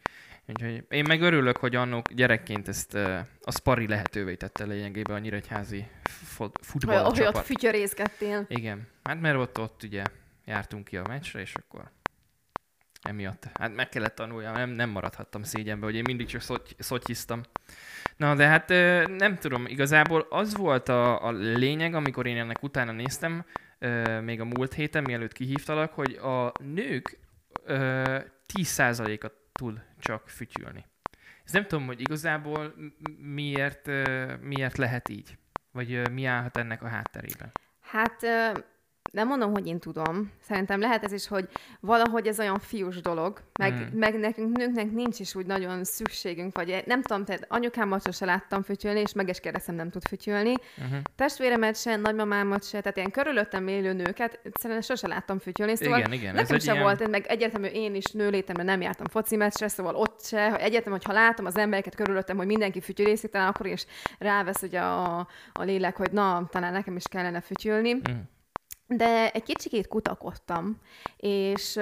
Úgyhogy 0.47 0.83
én 0.89 1.03
meg 1.07 1.21
örülök, 1.21 1.57
hogy 1.57 1.75
annó 1.75 2.01
gyerekként 2.13 2.67
ezt 2.67 2.93
a 3.41 3.51
Spari 3.51 3.87
lehetővé 3.87 4.35
tette 4.35 4.65
lényegében 4.65 5.15
a 5.15 5.19
nyíregyházi 5.19 5.87
fut- 6.03 6.37
Hogy, 6.37 6.47
ott 6.47 6.65
futballcsapat. 6.65 7.45
fütyörészgettél. 7.45 8.45
Igen, 8.47 8.87
hát 9.03 9.21
mert 9.21 9.37
ott, 9.37 9.59
ott 9.59 9.83
ugye 9.83 10.03
jártunk 10.45 10.85
ki 10.85 10.97
a 10.97 11.07
meccsre, 11.07 11.39
és 11.39 11.53
akkor 11.55 11.91
emiatt, 13.01 13.49
hát 13.53 13.75
meg 13.75 13.89
kellett 13.89 14.15
tanuljam, 14.15 14.53
nem, 14.53 14.69
nem 14.69 14.89
maradhattam 14.89 15.43
szégyenbe, 15.43 15.85
hogy 15.85 15.95
én 15.95 16.03
mindig 16.05 16.27
csak 16.27 16.41
szoty, 16.41 16.71
szotyiztam. 16.77 17.41
Na, 18.17 18.35
de 18.35 18.47
hát 18.47 18.69
nem 19.17 19.37
tudom, 19.39 19.65
igazából 19.65 20.27
az 20.29 20.55
volt 20.55 20.89
a, 20.89 21.25
a 21.25 21.31
lényeg, 21.31 21.93
amikor 21.93 22.25
én 22.25 22.37
ennek 22.37 22.63
utána 22.63 22.91
néztem, 22.91 23.45
még 24.21 24.39
a 24.41 24.45
múlt 24.45 24.73
héten, 24.73 25.03
mielőtt 25.03 25.33
kihívtalak, 25.33 25.93
hogy 25.93 26.13
a 26.13 26.51
nők 26.63 27.19
ö, 27.65 28.19
10%-a 28.53 29.31
tud 29.57 29.83
csak 29.99 30.29
fütyülni. 30.29 30.85
Ez 31.45 31.51
nem 31.51 31.67
tudom, 31.67 31.85
hogy 31.85 32.01
igazából 32.01 32.73
miért, 33.19 33.89
miért 34.41 34.77
lehet 34.77 35.09
így, 35.09 35.37
vagy 35.71 36.11
mi 36.11 36.25
állhat 36.25 36.57
ennek 36.57 36.83
a 36.83 36.87
hátterében. 36.87 37.51
Hát 37.81 38.25
nem 39.11 39.27
mondom, 39.27 39.51
hogy 39.51 39.67
én 39.67 39.79
tudom. 39.79 40.31
Szerintem 40.41 40.79
lehet 40.79 41.03
ez 41.03 41.11
is, 41.11 41.27
hogy 41.27 41.47
valahogy 41.79 42.27
ez 42.27 42.39
olyan 42.39 42.59
fiús 42.59 43.01
dolog, 43.01 43.41
meg, 43.59 43.73
Mm. 43.73 43.77
mm. 43.77 43.99
meg 43.99 44.19
nekünk 44.19 44.57
nőknek 44.57 44.91
nincs 44.91 45.19
is 45.19 45.35
úgy 45.35 45.45
nagyon 45.45 45.83
szükségünk, 45.83 46.55
vagy 46.55 46.83
nem 46.85 47.01
tudom, 47.01 47.25
tehát 47.25 47.45
anyukámat 47.47 48.05
sose 48.05 48.25
láttam 48.25 48.63
fütyülni, 48.63 48.99
és 48.99 49.13
meg 49.13 49.29
is 49.29 49.39
kérdeztem, 49.39 49.75
nem 49.75 49.89
tud 49.89 50.07
fütyülni. 50.07 50.53
Uh-huh. 50.77 50.97
Testvéremet 51.15 51.75
se, 51.75 51.95
nagymamámat 51.95 52.63
se, 52.63 52.81
tehát 52.81 52.97
ilyen 52.97 53.11
körülöttem 53.11 53.67
élő 53.67 53.93
nőket 53.93 54.39
egyszerűen 54.43 54.81
sose 54.81 55.07
láttam 55.07 55.39
fütyülni, 55.39 55.75
szóval 55.75 55.99
Igen, 55.99 56.11
igen. 56.11 56.35
Ez 56.35 56.41
Nekem 56.41 56.55
egy 56.55 56.61
sem 56.61 56.73
ilyen... 56.73 56.85
volt, 56.85 57.09
meg 57.09 57.25
egyértelmű 57.27 57.67
én 57.67 57.95
is 57.95 58.11
nőlétemben 58.11 58.65
nem 58.65 58.81
jártam 58.81 59.07
foci 59.07 59.35
meccsre, 59.35 59.67
szóval 59.67 59.95
ott 59.95 60.23
se, 60.23 60.71
hogy 60.85 61.03
ha 61.03 61.13
látom 61.13 61.45
az 61.45 61.57
embereket 61.57 61.95
körülöttem, 61.95 62.37
hogy 62.37 62.45
mindenki 62.45 62.81
fütyülészik, 62.81 63.31
talán 63.31 63.47
akkor 63.47 63.65
is 63.65 63.85
rávesz 64.19 64.61
ugye 64.61 64.79
a, 64.79 65.27
a 65.53 65.63
lélek, 65.63 65.95
hogy 65.95 66.11
na, 66.11 66.47
talán 66.51 66.73
nekem 66.73 66.95
is 66.95 67.07
kellene 67.07 67.41
fütyülni. 67.41 67.93
Mm. 67.93 68.15
De 68.87 69.31
egy 69.31 69.43
kicsikét 69.43 69.87
kutakodtam, 69.87 70.77
és 71.17 71.79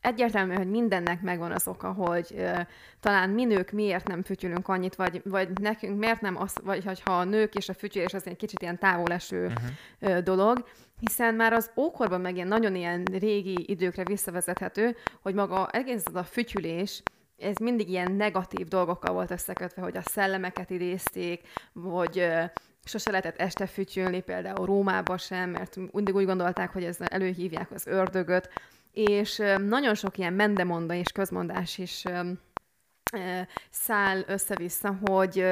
egyértelmű, 0.00 0.54
hogy 0.54 0.70
mindennek 0.70 1.22
megvan 1.22 1.52
az 1.52 1.68
oka, 1.68 1.92
hogy 1.92 2.34
ö, 2.36 2.60
talán 3.00 3.30
mi 3.30 3.44
nők 3.44 3.70
miért 3.70 4.08
nem 4.08 4.22
fütyülünk 4.22 4.68
annyit, 4.68 4.94
vagy, 4.94 5.20
vagy 5.24 5.48
nekünk 5.60 5.98
miért 5.98 6.20
nem 6.20 6.36
az, 6.36 6.54
vagy 6.62 6.84
hogyha 6.84 7.18
a 7.18 7.24
nők 7.24 7.54
és 7.54 7.68
a 7.68 7.74
fütyülés 7.74 8.14
az 8.14 8.26
egy 8.26 8.36
kicsit 8.36 8.62
ilyen 8.62 8.78
távoleső 8.78 9.46
Uh-huh. 9.46 10.16
ö, 10.16 10.20
dolog, 10.20 10.64
hiszen 11.00 11.34
már 11.34 11.52
az 11.52 11.70
ókorban 11.76 12.20
meg 12.20 12.34
ilyen 12.34 12.48
nagyon 12.48 12.74
ilyen 12.74 13.04
régi 13.04 13.64
időkre 13.66 14.04
visszavezethető, 14.04 14.96
hogy 15.22 15.34
maga 15.34 15.70
egész 15.70 16.02
az 16.04 16.14
a 16.14 16.24
fütyülés, 16.24 17.02
ez 17.38 17.56
mindig 17.56 17.88
ilyen 17.88 18.12
negatív 18.12 18.66
dolgokkal 18.66 19.14
volt 19.14 19.30
összekötve, 19.30 19.82
hogy 19.82 19.96
a 19.96 20.02
szellemeket 20.02 20.70
idézték, 20.70 21.48
vagy 21.72 22.26
sose 22.88 23.10
lehetett 23.10 23.36
este 23.40 23.66
fütyülni, 23.66 24.20
például 24.20 24.66
Rómába 24.66 25.18
sem, 25.18 25.50
mert 25.50 25.76
mindig 25.92 26.14
úgy 26.14 26.24
gondolták, 26.24 26.70
hogy 26.72 26.84
ez 26.84 26.96
előhívják 27.00 27.70
az 27.70 27.86
ördögöt, 27.86 28.48
és 28.92 29.42
nagyon 29.58 29.94
sok 29.94 30.18
ilyen 30.18 30.32
mendemonda 30.32 30.94
és 30.94 31.12
közmondás 31.12 31.78
is 31.78 32.04
száll 33.70 34.22
össze-vissza, 34.26 34.98
hogy 35.06 35.44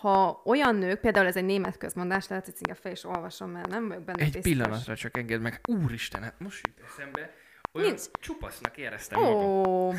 ha 0.00 0.42
olyan 0.44 0.74
nők, 0.76 1.00
például 1.00 1.26
ez 1.26 1.36
egy 1.36 1.44
német 1.44 1.76
közmondás, 1.78 2.28
lehet, 2.28 2.44
hogy 2.44 2.54
inkább 2.58 2.76
fel 2.76 2.92
is 2.92 3.04
olvasom, 3.04 3.50
mert 3.50 3.68
nem 3.68 3.88
vagyok 3.88 4.02
benne 4.02 4.18
Egy 4.22 4.32
biztos. 4.32 4.52
pillanatra 4.52 4.96
csak 4.96 5.16
engedd 5.16 5.40
meg. 5.40 5.60
Úristen, 5.68 6.22
hát 6.22 6.34
most 6.38 6.66
jut 6.66 6.86
eszembe. 6.88 7.30
Olyan 7.72 7.88
Nincs. 7.88 8.02
csupasznak 8.20 8.76
éreztem 8.76 9.20
magam. 9.20 9.96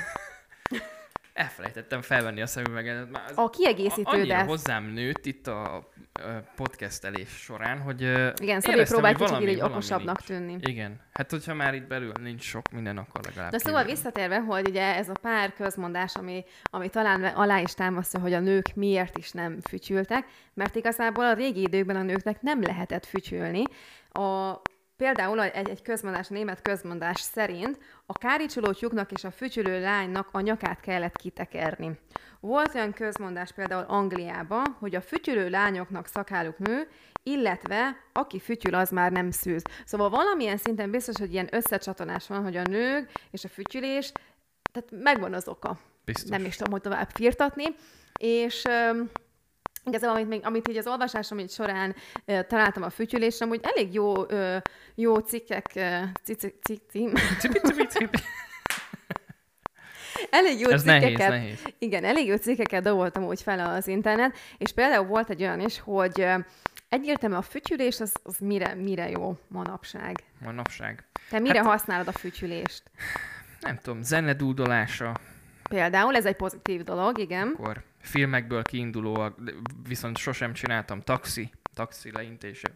Elfelejtettem 1.37 2.01
felvenni 2.01 2.41
a 2.41 2.45
szemüveget. 2.45 3.09
Már 3.11 3.23
a 3.35 3.41
a- 3.41 3.49
kiegészítő, 3.49 4.03
annyira 4.03 4.43
hozzám 4.43 4.83
nőtt 4.85 5.25
itt 5.25 5.47
a 5.47 5.89
podcastelés 6.55 7.29
során, 7.29 7.79
hogy 7.79 8.01
igen, 8.41 8.59
Szabé 8.61 8.83
próbált 8.83 9.17
kicsit 9.17 9.49
így 9.49 9.61
okosabbnak 9.61 10.21
tűnni. 10.21 10.57
Igen. 10.61 10.99
Hát, 11.13 11.31
hogyha 11.31 11.53
már 11.53 11.73
itt 11.73 11.87
belül 11.87 12.11
nincs 12.21 12.43
sok 12.43 12.71
minden, 12.71 12.97
akkor 12.97 13.21
legalább 13.23 13.51
De 13.51 13.57
szóval 13.57 13.81
kívül. 13.81 13.95
visszatérve, 13.95 14.39
hogy 14.39 14.67
ugye 14.69 14.95
ez 14.95 15.09
a 15.09 15.15
pár 15.21 15.53
közmondás, 15.53 16.15
ami, 16.15 16.43
ami 16.63 16.89
talán 16.89 17.23
alá 17.23 17.59
is 17.59 17.73
támasztja, 17.73 18.19
hogy 18.19 18.33
a 18.33 18.39
nők 18.39 18.75
miért 18.75 19.17
is 19.17 19.31
nem 19.31 19.57
fütyültek, 19.69 20.27
mert 20.53 20.75
igazából 20.75 21.25
a 21.25 21.33
régi 21.33 21.61
időkben 21.61 21.95
a 21.95 22.01
nőknek 22.01 22.41
nem 22.41 22.61
lehetett 22.61 23.05
fütyülni. 23.05 23.63
A, 24.11 24.61
például 24.97 25.41
egy, 25.41 25.69
egy 25.69 25.81
közmondás, 25.81 26.27
német 26.27 26.61
közmondás 26.61 27.21
szerint 27.21 27.79
a 28.05 28.13
káricsoló 28.13 28.71
tyúknak 28.71 29.11
és 29.11 29.23
a 29.23 29.31
fütyülő 29.31 29.81
lánynak 29.81 30.29
a 30.31 30.39
nyakát 30.39 30.79
kellett 30.79 31.17
kitekerni. 31.17 31.99
Volt 32.39 32.75
olyan 32.75 32.93
közmondás 32.93 33.51
például 33.51 33.85
Angliában, 33.87 34.75
hogy 34.79 34.95
a 34.95 35.01
fütyülő 35.01 35.49
lányoknak 35.49 36.07
szakáluk 36.07 36.57
nő, 36.57 36.87
illetve 37.23 37.97
aki 38.13 38.39
fütyül, 38.39 38.75
az 38.75 38.89
már 38.89 39.11
nem 39.11 39.31
szűz. 39.31 39.61
Szóval 39.85 40.09
valamilyen 40.09 40.57
szinten 40.57 40.91
biztos, 40.91 41.15
hogy 41.17 41.33
ilyen 41.33 41.47
összecsatonás 41.51 42.27
van, 42.27 42.43
hogy 42.43 42.55
a 42.55 42.63
nők 42.63 43.11
és 43.31 43.43
a 43.43 43.47
fütyülés, 43.49 44.11
tehát 44.71 45.03
megvan 45.03 45.33
az 45.33 45.47
oka. 45.47 45.79
Biztos. 46.05 46.29
Nem 46.29 46.45
is 46.45 46.55
tudom, 46.55 46.71
hogy 46.71 46.81
tovább 46.81 47.09
firtatni. 47.09 47.65
És 48.19 48.63
igazából, 49.87 50.15
amit, 50.15 50.27
még, 50.27 50.45
amit 50.45 50.67
így 50.67 50.77
az 50.77 50.87
olvasásom 50.87 51.39
így 51.39 51.51
során 51.51 51.95
ö, 52.25 52.43
találtam 52.43 52.83
a 52.83 52.89
fütyülésre, 52.89 53.45
hogy 53.45 53.59
elég 53.63 53.93
jó, 53.93 54.29
ö, 54.29 54.57
jó 54.95 55.17
cikkek, 55.17 55.71
ö, 55.75 55.97
cici, 56.23 56.53
cici, 56.63 57.09
Cipi, 57.39 57.59
cipi, 57.59 57.85
cipi. 57.87 58.17
elég 60.29 60.59
jó 60.59 60.69
Ez 60.69 60.81
cikkeket, 60.81 61.17
nehéz, 61.17 61.27
nehéz. 61.29 61.63
igen, 61.79 62.03
elég 62.03 62.27
jó 62.27 62.35
cikkeket 62.35 62.83
doboltam 62.83 63.23
úgy 63.23 63.41
fel 63.41 63.59
az 63.75 63.87
internet, 63.87 64.37
és 64.57 64.71
például 64.71 65.05
volt 65.05 65.29
egy 65.29 65.41
olyan 65.41 65.59
is, 65.59 65.79
hogy 65.79 66.25
egyértelmű 66.89 67.35
a 67.35 67.41
fütyülés, 67.41 67.99
az, 67.99 68.13
az 68.23 68.37
mire, 68.39 68.73
mire 68.75 69.09
jó 69.09 69.37
manapság. 69.47 70.23
Manapság. 70.43 71.03
Te 71.29 71.39
mire 71.39 71.57
Hát- 71.59 71.67
használod 71.67 72.07
a 72.07 72.11
fütyülést? 72.11 72.83
Nem 73.61 73.77
tudom, 73.81 74.01
zenedúdolása, 74.01 75.15
Például 75.69 76.15
ez 76.15 76.25
egy 76.25 76.35
pozitív 76.35 76.83
dolog, 76.83 77.17
igen. 77.19 77.55
akkor 77.57 77.83
filmekből 78.07 78.61
kiindulóak, 78.63 79.37
viszont 79.87 80.17
sosem 80.17 80.53
csináltam 80.53 81.01
taxi, 81.01 81.51
taxi 81.73 82.11
leintése. 82.11 82.67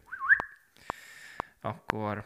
Akkor, 1.61 2.23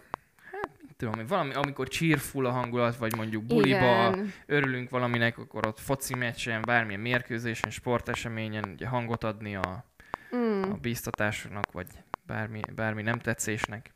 hát 0.52 0.70
tudom, 0.98 1.26
valami, 1.28 1.54
amikor 1.54 1.88
cheerful 1.88 2.46
a 2.46 2.52
hangulat, 2.52 2.98
vagy 2.98 3.16
mondjuk 3.16 3.44
buliba, 3.44 4.10
Igen. 4.14 4.34
örülünk 4.46 4.90
valaminek, 4.90 5.38
akkor 5.38 5.68
ott 5.68 5.80
foci 5.80 6.16
meccsen, 6.16 6.62
bármilyen 6.62 7.02
mérkőzésen, 7.02 7.70
sporteseményen 7.70 8.70
ugye 8.74 8.88
hangot 8.88 9.24
adni 9.24 9.56
a, 9.56 9.86
Mm. 10.36 10.62
a 10.62 10.76
bíztatásnak, 10.82 11.72
vagy 11.72 11.88
bármi, 12.26 12.60
bármi 12.76 13.02
nem 13.02 13.20
tetszésnek. 13.20 13.94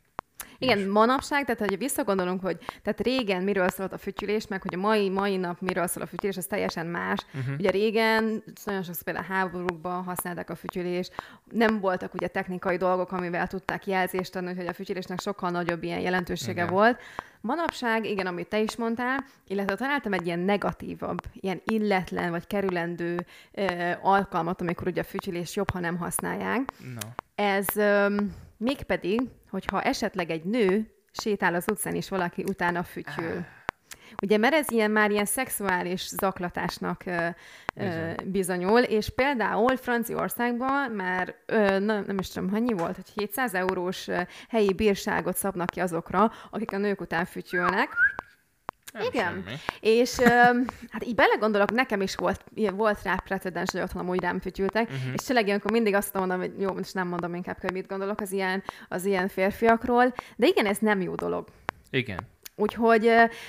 Igen, 0.60 0.88
manapság, 0.88 1.44
tehát 1.44 1.58
hogyha 1.58 1.76
visszagondolunk, 1.76 2.42
hogy 2.42 2.58
tehát 2.82 3.00
régen 3.00 3.42
miről 3.42 3.68
szólt 3.68 3.92
a 3.92 3.98
fütyülés, 3.98 4.46
meg 4.46 4.62
hogy 4.62 4.74
a 4.74 4.78
mai, 4.78 5.08
mai 5.08 5.36
nap 5.36 5.60
miről 5.60 5.86
szól 5.86 6.02
a 6.02 6.06
fütyülés, 6.06 6.36
az 6.36 6.46
teljesen 6.46 6.86
más. 6.86 7.18
Uh-huh. 7.34 7.54
Ugye 7.58 7.70
régen 7.70 8.42
nagyon 8.64 8.82
sokszor 8.82 9.02
például 9.04 9.26
háborúkban 9.26 10.02
használták 10.02 10.50
a 10.50 10.54
fütyülést, 10.54 11.12
nem 11.50 11.80
voltak 11.80 12.14
ugye 12.14 12.26
technikai 12.26 12.76
dolgok, 12.76 13.12
amivel 13.12 13.46
tudták 13.46 13.86
jelzést 13.86 14.36
adni, 14.36 14.54
hogy 14.54 14.66
a 14.66 14.72
fütyülésnek 14.72 15.20
sokkal 15.20 15.50
nagyobb 15.50 15.82
ilyen 15.82 16.00
jelentősége 16.00 16.52
Igen. 16.52 16.72
volt. 16.72 17.00
Manapság, 17.40 18.04
igen, 18.06 18.26
amit 18.26 18.48
te 18.48 18.60
is 18.60 18.76
mondtál, 18.76 19.24
illetve 19.46 19.74
találtam 19.74 20.12
egy 20.12 20.26
ilyen 20.26 20.38
negatívabb, 20.38 21.20
ilyen 21.34 21.60
illetlen 21.64 22.30
vagy 22.30 22.46
kerülendő 22.46 23.26
ö, 23.52 23.90
alkalmat, 24.02 24.60
amikor 24.60 24.86
ugye 24.86 25.00
a 25.00 25.04
fütyülés 25.04 25.56
jobb, 25.56 25.70
ha 25.70 25.80
nem 25.80 25.96
használják. 25.96 26.60
No. 26.94 27.08
Ez 27.34 27.76
öm, 27.76 28.34
mégpedig, 28.60 29.20
hogyha 29.50 29.82
esetleg 29.82 30.30
egy 30.30 30.44
nő 30.44 30.90
sétál 31.12 31.54
az 31.54 31.64
utcán, 31.70 31.94
és 31.94 32.08
valaki 32.08 32.44
utána 32.48 32.82
fütyül. 32.82 33.44
Ugye, 34.22 34.36
mert 34.36 34.54
ez 34.54 34.70
ilyen 34.70 34.90
már 34.90 35.10
ilyen 35.10 35.24
szexuális 35.24 36.08
zaklatásnak 36.08 37.02
ö, 37.06 37.28
ö, 37.74 37.84
Bizony. 37.84 38.14
bizonyul, 38.24 38.80
és 38.80 39.08
például 39.08 39.76
Franciaországban 39.76 40.90
már 40.90 41.34
ö, 41.46 41.78
na, 41.78 42.00
nem 42.00 42.18
is 42.18 42.28
tudom, 42.28 42.54
annyi 42.54 42.72
volt, 42.72 42.94
hogy 42.94 43.08
700 43.14 43.54
eurós 43.54 44.08
helyi 44.48 44.72
bírságot 44.72 45.36
szabnak 45.36 45.70
ki 45.70 45.80
azokra, 45.80 46.32
akik 46.50 46.72
a 46.72 46.78
nők 46.78 47.00
után 47.00 47.24
fütyülnek. 47.24 47.96
Nem 48.92 49.02
Igen. 49.02 49.24
semmi. 49.24 49.56
És 49.80 50.18
öm, 50.18 50.64
hát 50.90 51.04
így 51.04 51.14
belegondolok, 51.14 51.70
nekem 51.70 52.00
is 52.00 52.14
volt, 52.14 52.44
volt 52.72 53.02
rá 53.02 53.14
precedens, 53.24 53.70
hogy 53.70 53.80
otthon 53.80 54.02
amúgy 54.02 54.20
rám 54.20 54.40
fütyültek, 54.40 54.88
uh-huh. 54.88 55.12
és 55.12 55.22
tényleg 55.22 55.46
ilyenkor 55.46 55.70
mindig 55.70 55.94
azt 55.94 56.14
mondom, 56.14 56.38
hogy 56.38 56.52
jó, 56.58 56.72
most 56.72 56.94
nem 56.94 57.08
mondom 57.08 57.34
inkább, 57.34 57.60
hogy 57.60 57.72
mit 57.72 57.86
gondolok 57.86 58.20
az 58.20 58.32
ilyen, 58.32 58.62
az 58.88 59.04
ilyen 59.04 59.28
férfiakról, 59.28 60.14
de 60.36 60.46
igen, 60.46 60.66
ez 60.66 60.78
nem 60.78 61.00
jó 61.00 61.14
dolog. 61.14 61.46
Igen. 61.90 62.18
Úgyhogy 62.60 63.02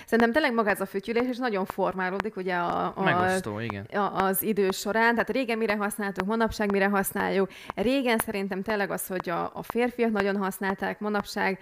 szerintem 0.05 0.31
tényleg 0.31 0.53
maga 0.53 0.69
ez 0.69 0.81
a 0.81 0.85
fütyülés, 0.85 1.27
és 1.29 1.37
nagyon 1.37 1.65
formálódik 1.65 2.35
ugye 2.35 2.55
a, 2.55 2.93
a, 2.95 3.03
Megosztó, 3.03 3.59
igen. 3.59 3.83
a- 3.83 4.23
az 4.23 4.43
idő 4.43 4.71
során, 4.71 5.11
tehát 5.13 5.29
régen 5.29 5.57
mire 5.57 5.75
használtuk, 5.75 6.27
manapság 6.27 6.71
mire 6.71 6.87
használjuk. 6.87 7.49
Régen 7.75 8.17
szerintem 8.17 8.61
tényleg 8.61 8.91
az, 8.91 9.07
hogy 9.07 9.29
a, 9.29 9.51
a 9.53 9.63
férfiak 9.63 10.11
nagyon 10.11 10.37
használták, 10.37 10.99
manapság 10.99 11.59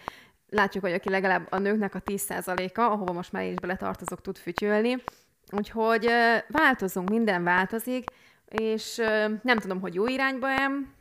látjuk, 0.50 0.84
hogy 0.84 0.94
aki 0.94 1.10
legalább 1.10 1.48
a 1.50 1.58
nőknek 1.60 1.96
a 1.96 2.02
10%-a, 2.02 2.82
ahova 2.82 3.12
most 3.14 3.32
már 3.32 3.44
én 3.44 3.52
is 3.52 3.60
beletartozok, 3.60 4.22
tud 4.22 4.38
fütyülni. 4.38 5.04
Úgyhogy 5.52 6.08
változunk, 6.48 7.10
minden 7.10 7.44
változik, 7.44 8.04
és 8.48 8.96
nem 9.42 9.58
tudom, 9.58 9.80
hogy 9.80 9.94
jó 9.94 10.08
irányba 10.08 10.50
em. 10.50 10.94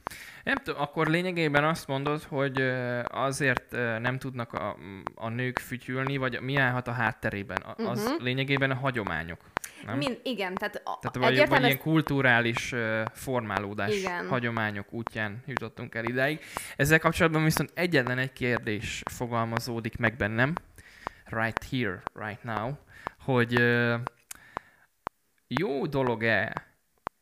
Nem 0.44 0.56
tudom, 0.56 0.80
akkor 0.80 1.06
lényegében 1.06 1.64
azt 1.64 1.86
mondod, 1.86 2.22
hogy 2.22 2.60
azért 3.04 3.70
nem 4.00 4.18
tudnak 4.18 4.52
a, 4.52 4.76
a 5.14 5.28
nők 5.28 5.58
fütyülni, 5.58 6.16
vagy 6.16 6.40
mi 6.40 6.56
állhat 6.56 6.88
a 6.88 6.92
hátterében? 6.92 7.62
Az 7.76 8.04
Mhm. 8.04 8.22
lényegében 8.24 8.70
a 8.70 8.74
hagyományok. 8.74 9.40
Nem? 9.86 9.96
Mind, 9.96 10.20
igen, 10.22 10.54
tehát, 10.54 10.74
a, 10.76 10.80
Tehát 11.00 11.02
vagy, 11.02 11.22
vagy 11.22 11.32
egyértelműen 11.32 11.70
ilyen 11.70 11.82
kulturális 11.82 12.72
uh, 12.72 13.02
formálódás, 13.12 13.96
Igen. 13.96 14.28
hagyományok 14.28 14.92
útján 14.92 15.42
jutottunk 15.46 15.94
el 15.94 16.04
idáig. 16.04 16.40
Ezzel 16.76 16.98
kapcsolatban 16.98 17.44
viszont 17.44 17.70
egyetlen 17.74 18.18
egy 18.18 18.32
kérdés 18.32 19.02
fogalmazódik 19.10 19.96
meg 19.96 20.16
bennem, 20.16 20.54
right 21.24 21.64
here, 21.70 22.02
right 22.14 22.42
now, 22.42 22.70
hogy 23.20 23.60
uh, 23.60 23.94
jó 25.46 25.86
dolog-e 25.86 26.52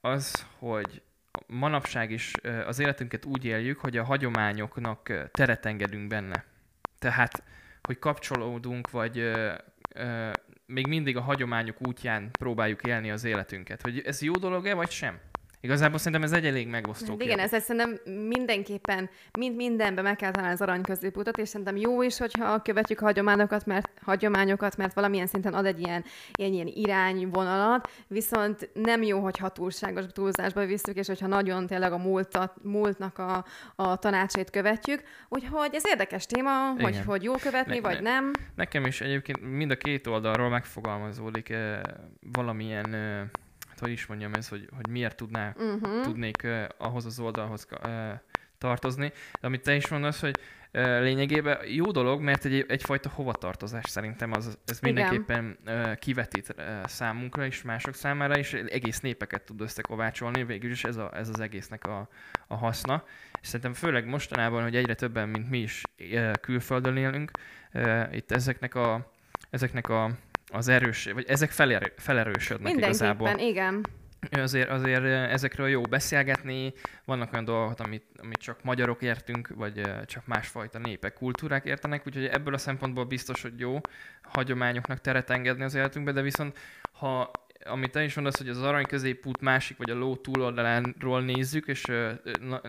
az, 0.00 0.46
hogy 0.58 1.02
manapság 1.46 2.10
is 2.10 2.32
uh, 2.44 2.62
az 2.66 2.78
életünket 2.78 3.24
úgy 3.24 3.44
éljük, 3.44 3.78
hogy 3.78 3.96
a 3.96 4.04
hagyományoknak 4.04 5.06
uh, 5.10 5.24
teret 5.30 5.66
engedünk 5.66 6.08
benne. 6.08 6.44
Tehát, 6.98 7.42
hogy 7.82 7.98
kapcsolódunk, 7.98 8.90
vagy 8.90 9.30
még 10.66 10.86
mindig 10.86 11.16
a 11.16 11.20
hagyományok 11.20 11.76
útján 11.88 12.30
próbáljuk 12.38 12.86
élni 12.86 13.10
az 13.10 13.24
életünket. 13.24 13.82
Hogy 13.82 14.02
ez 14.04 14.22
jó 14.22 14.32
dolog-e, 14.32 14.74
vagy 14.74 14.90
sem? 14.90 15.20
Igazából 15.60 15.98
szerintem 15.98 16.22
ez 16.22 16.32
egy 16.32 16.46
elég 16.46 16.68
megosztó 16.68 17.10
Hát 17.10 17.22
igen, 17.22 17.38
ezzel 17.38 17.60
szerintem 17.60 18.14
mindenképpen, 18.28 19.10
mind 19.38 19.56
mindenben 19.56 20.04
meg 20.04 20.16
kell 20.16 20.30
találni 20.30 20.54
az 20.54 20.60
arany 20.60 20.82
középutat, 20.82 21.38
és 21.38 21.48
szerintem 21.48 21.76
jó 21.76 22.02
is, 22.02 22.18
hogyha 22.18 22.62
követjük 22.62 23.00
a 23.00 23.04
hagyományokat, 23.04 23.66
mert, 23.66 23.90
hagyományokat, 24.02 24.76
mert 24.76 24.94
valamilyen 24.94 25.26
szinten 25.26 25.54
ad 25.54 25.66
egy 25.66 25.80
ilyen, 25.80 26.04
ilyen, 26.38 26.52
ilyen 26.52 26.66
irányvonalat, 26.66 27.90
viszont 28.06 28.70
nem 28.74 29.02
jó, 29.02 29.20
hogyha 29.20 29.48
túlságos 29.48 30.04
túlzásba 30.12 30.66
visszük, 30.66 30.96
és 30.96 31.06
hogyha 31.06 31.26
nagyon 31.26 31.66
tényleg 31.66 31.92
a 31.92 31.98
múltat, 31.98 32.54
múltnak 32.62 33.18
a, 33.18 33.44
a 33.76 33.96
tanácsait 33.96 34.50
követjük. 34.50 35.02
Úgyhogy 35.28 35.74
ez 35.74 35.82
érdekes 35.86 36.26
téma, 36.26 36.70
hogy, 36.78 36.88
Igen. 36.88 37.04
hogy 37.04 37.22
jó 37.22 37.34
követni, 37.34 37.74
Ne- 37.74 37.80
vagy 37.80 38.02
ne- 38.02 38.10
nem. 38.10 38.30
Nekem 38.54 38.86
is 38.86 39.00
egyébként 39.00 39.40
mind 39.56 39.70
a 39.70 39.76
két 39.76 40.06
oldalról 40.06 40.48
megfogalmazódik 40.48 41.48
eh, 41.48 41.80
valamilyen, 42.32 42.94
eh, 42.94 43.22
hát 43.76 43.84
hogy 43.84 43.94
is 43.98 44.06
mondjam 44.06 44.34
ez, 44.34 44.48
hogy, 44.48 44.68
hogy 44.76 44.88
miért 44.88 45.16
tudná, 45.16 45.54
Uh-huh. 45.56 46.02
tudnék 46.02 46.42
eh, 46.42 46.66
ahhoz 46.78 47.04
az 47.04 47.18
oldalhoz 47.18 47.66
eh, 47.82 48.18
tartozni. 48.58 49.12
De 49.40 49.46
amit 49.46 49.62
te 49.62 49.74
is 49.74 49.88
mondasz, 49.88 50.20
hogy 50.20 50.38
eh, 50.70 51.00
lényegében 51.00 51.58
jó 51.66 51.90
dolog, 51.90 52.20
mert 52.20 52.44
egy, 52.44 52.64
egyfajta 52.68 53.08
hovatartozás 53.08 53.88
szerintem 53.88 54.32
az, 54.32 54.58
ez 54.66 54.80
mindenképpen 54.80 55.58
eh, 55.64 55.96
kivetít 55.96 56.54
eh, 56.56 56.80
számunkra 56.84 57.46
és 57.46 57.62
mások 57.62 57.94
számára 57.94 58.38
is, 58.38 58.52
egész 58.52 59.00
népeket 59.00 59.42
tud 59.42 59.60
összekovácsolni, 59.60 60.44
végül 60.44 60.70
is 60.70 60.84
ez, 60.84 60.96
a, 60.96 61.10
ez 61.14 61.28
az 61.28 61.40
egésznek 61.40 61.84
a, 61.86 62.08
a 62.46 62.56
haszna. 62.56 63.04
És 63.40 63.46
szerintem 63.46 63.74
főleg 63.74 64.06
mostanában, 64.06 64.62
hogy 64.62 64.76
egyre 64.76 64.94
többen, 64.94 65.28
mint 65.28 65.50
mi 65.50 65.58
is 65.58 65.82
eh, 65.96 66.32
külföldön 66.40 66.96
élünk, 66.96 67.30
eh, 67.70 68.08
itt 68.14 68.32
ezeknek 68.32 68.74
a, 68.74 69.12
ezeknek 69.50 69.88
a 69.88 70.10
az 70.52 70.68
erős, 70.68 71.04
vagy 71.12 71.24
ezek 71.28 71.50
felerő, 71.50 71.92
felerősödnek 71.96 72.72
igazából. 72.72 73.28
Igen. 73.38 73.86
Azért, 74.30 74.70
azért 74.70 75.04
ezekről 75.04 75.68
jó 75.68 75.82
beszélgetni, 75.82 76.72
vannak 77.04 77.32
olyan 77.32 77.44
dolgok, 77.44 77.80
amit, 77.80 78.04
amit 78.22 78.38
csak 78.38 78.62
magyarok 78.62 79.02
értünk, 79.02 79.48
vagy 79.54 79.80
csak 80.06 80.26
másfajta 80.26 80.78
népek, 80.78 81.12
kultúrák 81.12 81.64
értenek, 81.64 82.06
úgyhogy 82.06 82.24
ebből 82.24 82.54
a 82.54 82.58
szempontból 82.58 83.04
biztos, 83.04 83.42
hogy 83.42 83.60
jó 83.60 83.80
hagyományoknak 84.22 85.00
teret 85.00 85.30
engedni 85.30 85.64
az 85.64 85.74
életünkbe, 85.74 86.12
de 86.12 86.20
viszont 86.20 86.58
ha 86.92 87.30
amit 87.68 87.90
te 87.90 88.04
is 88.04 88.14
mondasz, 88.14 88.38
hogy 88.38 88.48
az 88.48 88.62
arany 88.62 88.86
középút 88.86 89.40
másik, 89.40 89.76
vagy 89.76 89.90
a 89.90 89.94
ló 89.94 90.16
túloldalánról 90.16 91.22
nézzük, 91.22 91.66
és 91.66 91.84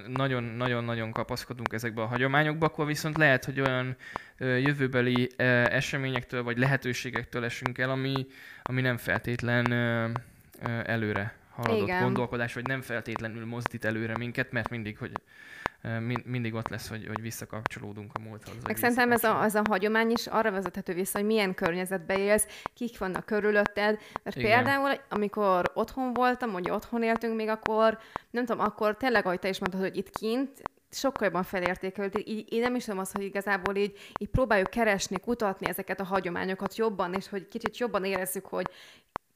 nagyon-nagyon-nagyon 0.07 1.11
kapaszkodunk 1.11 1.73
ezekbe 1.73 2.01
a 2.01 2.05
hagyományokba, 2.05 2.65
akkor 2.65 2.85
viszont 2.85 3.17
lehet, 3.17 3.45
hogy 3.45 3.59
olyan 3.59 3.95
jövőbeli 4.37 5.29
eseményektől, 5.37 6.43
vagy 6.43 6.57
lehetőségektől 6.57 7.43
esünk 7.43 7.77
el, 7.77 7.89
ami, 7.89 8.27
ami 8.63 8.81
nem 8.81 8.97
feltétlen 8.97 9.71
előre 10.85 11.35
haladott 11.57 11.87
Igen. 11.87 12.03
gondolkodás, 12.03 12.53
vagy 12.53 12.67
nem 12.67 12.81
feltétlenül 12.81 13.45
mozdít 13.45 13.85
előre 13.85 14.17
minket, 14.17 14.51
mert 14.51 14.69
mindig, 14.69 14.97
hogy 14.97 15.11
mindig 16.25 16.53
ott 16.53 16.67
lesz, 16.67 16.89
hogy, 16.89 17.07
hogy 17.07 17.21
visszakapcsolódunk 17.21 18.11
a 18.13 18.19
múlthoz. 18.19 18.55
Meg 18.63 18.77
szerintem 18.77 19.11
ez 19.11 19.23
a, 19.23 19.41
az 19.41 19.55
a 19.55 19.61
hagyomány 19.69 20.11
is 20.11 20.27
arra 20.27 20.51
vezethető 20.51 20.93
vissza, 20.93 21.17
hogy 21.17 21.27
milyen 21.27 21.53
környezetbe 21.53 22.17
élsz, 22.17 22.47
kik 22.73 22.97
vannak 22.97 23.25
körülötted. 23.25 23.99
Mert 24.23 24.35
Igen. 24.35 24.63
például, 24.63 24.91
amikor 25.09 25.71
otthon 25.73 26.13
voltam, 26.13 26.51
vagy 26.51 26.69
otthon 26.69 27.03
éltünk 27.03 27.35
még, 27.35 27.47
akkor 27.47 27.99
nem 28.29 28.45
tudom, 28.45 28.65
akkor 28.65 28.97
tényleg, 28.97 29.25
ahogy 29.25 29.39
te 29.39 29.49
is 29.49 29.59
mondtad, 29.59 29.81
hogy 29.81 29.97
itt 29.97 30.09
kint 30.09 30.61
sokkal 30.91 31.25
jobban 31.25 31.43
felértékelődik. 31.43 32.29
Így, 32.29 32.53
én 32.53 32.59
nem 32.59 32.75
is 32.75 32.83
tudom 32.83 32.99
azt, 32.99 33.15
hogy 33.15 33.25
igazából 33.25 33.75
így, 33.75 33.97
így 34.19 34.29
próbáljuk 34.29 34.69
keresni, 34.69 35.19
kutatni 35.19 35.67
ezeket 35.67 35.99
a 35.99 36.03
hagyományokat 36.03 36.75
jobban, 36.75 37.13
és 37.13 37.29
hogy 37.29 37.47
kicsit 37.47 37.77
jobban 37.77 38.05
érezzük, 38.05 38.45
hogy 38.45 38.65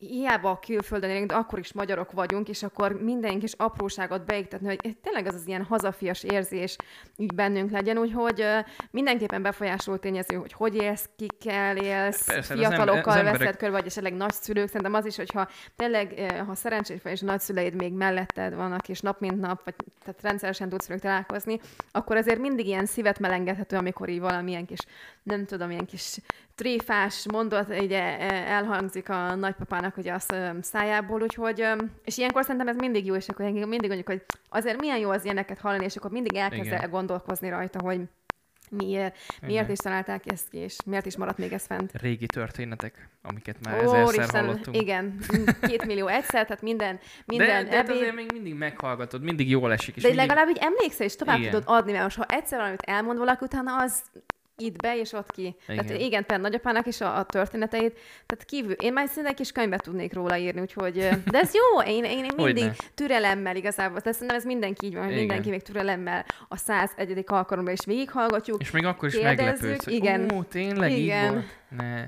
hiába 0.07 0.49
a 0.49 0.59
külföldön 0.59 1.09
élünk, 1.09 1.27
de 1.27 1.35
akkor 1.35 1.59
is 1.59 1.73
magyarok 1.73 2.11
vagyunk, 2.11 2.49
és 2.49 2.63
akkor 2.63 3.01
minden 3.01 3.39
kis 3.39 3.53
apróságot 3.57 4.25
beiktatni, 4.25 4.67
hogy 4.67 4.97
tényleg 5.01 5.27
az 5.27 5.33
az 5.33 5.47
ilyen 5.47 5.63
hazafias 5.63 6.23
érzés 6.23 6.75
így 7.17 7.33
bennünk 7.33 7.71
legyen, 7.71 7.97
úgyhogy 7.97 8.45
mindenképpen 8.91 9.41
befolyásoló 9.41 9.97
tényező, 9.97 10.35
hogy 10.35 10.53
hogy 10.53 10.75
élsz, 10.75 11.09
kikkel 11.15 11.77
élsz, 11.77 12.25
Persze, 12.25 12.53
ember- 12.53 12.69
fiatalokkal 12.69 13.17
az 13.27 13.37
veszed 13.37 13.57
körül, 13.57 13.73
vagy 13.73 13.85
esetleg 13.85 14.13
nagyszülők. 14.13 14.67
Szerintem 14.67 14.93
az 14.93 15.05
is, 15.05 15.15
hogyha 15.15 15.47
tényleg, 15.75 16.33
ha 16.47 16.55
szerencsés 16.55 17.01
vagy, 17.03 17.11
és 17.11 17.19
nagyszüleid 17.19 17.75
még 17.75 17.93
melletted 17.93 18.55
vannak, 18.55 18.89
és 18.89 18.99
nap 18.99 19.19
mint 19.19 19.39
nap, 19.39 19.63
vagy 19.63 19.75
tehát 20.03 20.21
rendszeresen 20.21 20.69
tudsz 20.69 20.87
velük 20.87 21.03
találkozni, 21.03 21.59
akkor 21.91 22.15
azért 22.15 22.39
mindig 22.39 22.65
ilyen 22.65 22.85
szívet 22.85 23.19
melengedhető, 23.19 23.77
amikor 23.77 24.09
így 24.09 24.19
valamilyen 24.19 24.65
kis, 24.65 24.79
nem 25.23 25.45
tudom, 25.45 25.71
ilyen 25.71 25.85
kis 25.85 26.17
tréfás 26.55 27.25
mondat 27.31 27.81
így 27.81 27.91
e- 27.91 28.17
e- 28.19 28.51
elhangzik 28.51 29.09
a 29.09 29.35
nagypapának 29.35 29.97
ugye 29.97 30.15
ö, 30.33 30.49
szájából, 30.61 31.21
úgyhogy, 31.21 31.65
és 32.03 32.17
ilyenkor 32.17 32.43
szerintem 32.43 32.67
ez 32.67 32.75
mindig 32.75 33.05
jó, 33.05 33.15
és 33.15 33.29
akkor 33.29 33.45
mindig 33.45 33.87
mondjuk, 33.87 34.07
hogy 34.07 34.23
azért 34.49 34.79
milyen 34.79 34.97
jó 34.97 35.09
az 35.09 35.23
ilyeneket 35.23 35.59
hallani, 35.59 35.83
és 35.85 35.95
akkor 35.95 36.11
mindig 36.11 36.35
elkezd 36.35 36.65
Igen. 36.65 36.81
el 36.81 36.89
gondolkozni 36.89 37.49
rajta, 37.49 37.81
hogy 37.81 38.01
miért, 38.77 39.17
miért 39.41 39.61
Igen. 39.61 39.71
is 39.71 39.77
találták 39.77 40.31
ezt 40.31 40.49
ki, 40.49 40.57
és 40.57 40.77
miért 40.85 41.05
is 41.05 41.17
maradt 41.17 41.37
még 41.37 41.53
ez 41.53 41.65
fent. 41.65 41.91
Régi 42.01 42.25
történetek, 42.25 43.09
amiket 43.21 43.55
már 43.65 43.77
ezerszer 43.77 44.03
Úristen, 44.03 44.45
hallottunk. 44.45 44.77
igen, 44.81 45.19
két 45.61 45.85
millió 45.85 46.07
egyszer, 46.07 46.45
tehát 46.45 46.61
minden, 46.61 46.99
minden 47.25 47.63
de, 47.63 47.69
de 47.69 47.75
hát 47.75 47.85
ebéd. 47.89 48.01
azért 48.01 48.15
még 48.15 48.31
mindig 48.33 48.53
meghallgatod, 48.53 49.21
mindig 49.21 49.49
jól 49.49 49.71
esik. 49.71 49.95
És 49.95 50.01
De 50.01 50.07
mindig... 50.07 50.27
legalább 50.27 50.49
így 50.49 50.57
emlékszel, 50.61 51.05
és 51.05 51.15
tovább 51.15 51.37
Igen. 51.39 51.51
tudod 51.51 51.65
adni, 51.67 51.91
mert 51.91 52.03
most 52.03 52.17
ha 52.17 52.25
egyszer 52.27 52.57
valamit 52.57 52.81
elmond 52.81 53.17
valaki, 53.17 53.43
utána 53.45 53.75
az 53.77 54.01
itt 54.61 54.81
be 54.81 54.97
és 54.99 55.13
ott 55.13 55.31
ki. 55.31 55.55
Igen. 55.67 55.85
Tehát 55.85 56.01
igen, 56.01 56.19
például 56.25 56.41
nagyapának 56.49 56.85
is 56.87 57.01
a, 57.01 57.17
a 57.17 57.23
történeteit, 57.23 57.99
tehát 58.25 58.45
kívül, 58.45 58.71
én 58.71 58.93
már 58.93 59.07
szinte 59.07 59.29
egy 59.29 59.35
kis 59.35 59.51
könyvet 59.51 59.81
tudnék 59.83 60.13
róla 60.13 60.37
írni, 60.37 60.61
úgyhogy, 60.61 60.93
de 61.25 61.39
ez 61.39 61.53
jó, 61.53 61.81
én, 61.81 62.03
én, 62.03 62.23
én 62.23 62.31
mindig 62.35 62.63
Hogyne. 62.63 62.73
türelemmel 62.95 63.55
igazából, 63.55 63.97
tehát 63.99 64.13
szerintem 64.13 64.37
ez 64.37 64.45
mindenki 64.45 64.85
így 64.85 64.93
van, 64.95 65.03
hogy 65.05 65.15
mindenki 65.15 65.49
még 65.49 65.61
türelemmel 65.61 66.25
a 66.47 66.57
101. 66.57 67.23
alkalommal 67.25 67.73
is 67.73 67.85
végighallgatjuk, 67.85 68.61
És 68.61 68.71
még 68.71 68.85
akkor 68.85 69.07
is 69.07 69.19
meglepődsz, 69.19 69.83
hogy 69.85 69.93
igen. 69.93 70.31
ó, 70.33 70.43
tényleg 70.43 70.91
Igen. 70.91 71.25
így 71.25 71.31
volt? 71.31 71.45
Ne. 71.69 72.05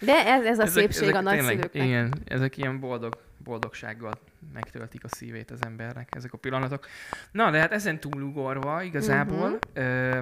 de 0.00 0.26
ez, 0.26 0.44
ez 0.44 0.58
a 0.58 0.62
Ezek- 0.62 0.68
szépség 0.82 1.02
ezek 1.02 1.14
a 1.14 1.20
nagyszülőknek. 1.20 1.74
Igen, 1.84 2.12
ezek 2.24 2.56
ilyen 2.56 2.80
boldog, 2.80 3.16
boldogsággal 3.44 4.12
megtöltik 4.52 5.04
a 5.04 5.08
szívét 5.08 5.50
az 5.50 5.58
embernek, 5.66 6.08
ezek 6.16 6.32
a 6.32 6.36
pillanatok. 6.36 6.86
Na, 7.32 7.50
de 7.50 7.58
hát 7.58 7.72
ezen 7.72 8.00
túlugorva 8.00 8.82
igazából, 8.82 9.48
Mhm. 9.48 9.56
ö, 9.84 10.18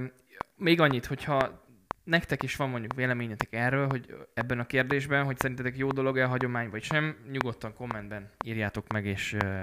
még 0.56 0.80
annyit, 0.80 1.06
hogyha 1.06 1.61
nektek 2.04 2.42
is 2.42 2.56
van 2.56 2.68
mondjuk 2.68 2.94
véleményetek 2.94 3.52
erről, 3.52 3.86
hogy 3.88 4.14
ebben 4.34 4.58
a 4.58 4.66
kérdésben, 4.66 5.24
hogy 5.24 5.38
szerintetek 5.38 5.76
jó 5.76 5.90
dolog-e 5.90 6.24
a 6.24 6.28
hagyomány, 6.28 6.70
vagy 6.70 6.82
sem, 6.82 7.16
nyugodtan 7.30 7.74
kommentben 7.74 8.30
írjátok 8.44 8.92
meg, 8.92 9.06
és 9.06 9.32
ö, 9.32 9.62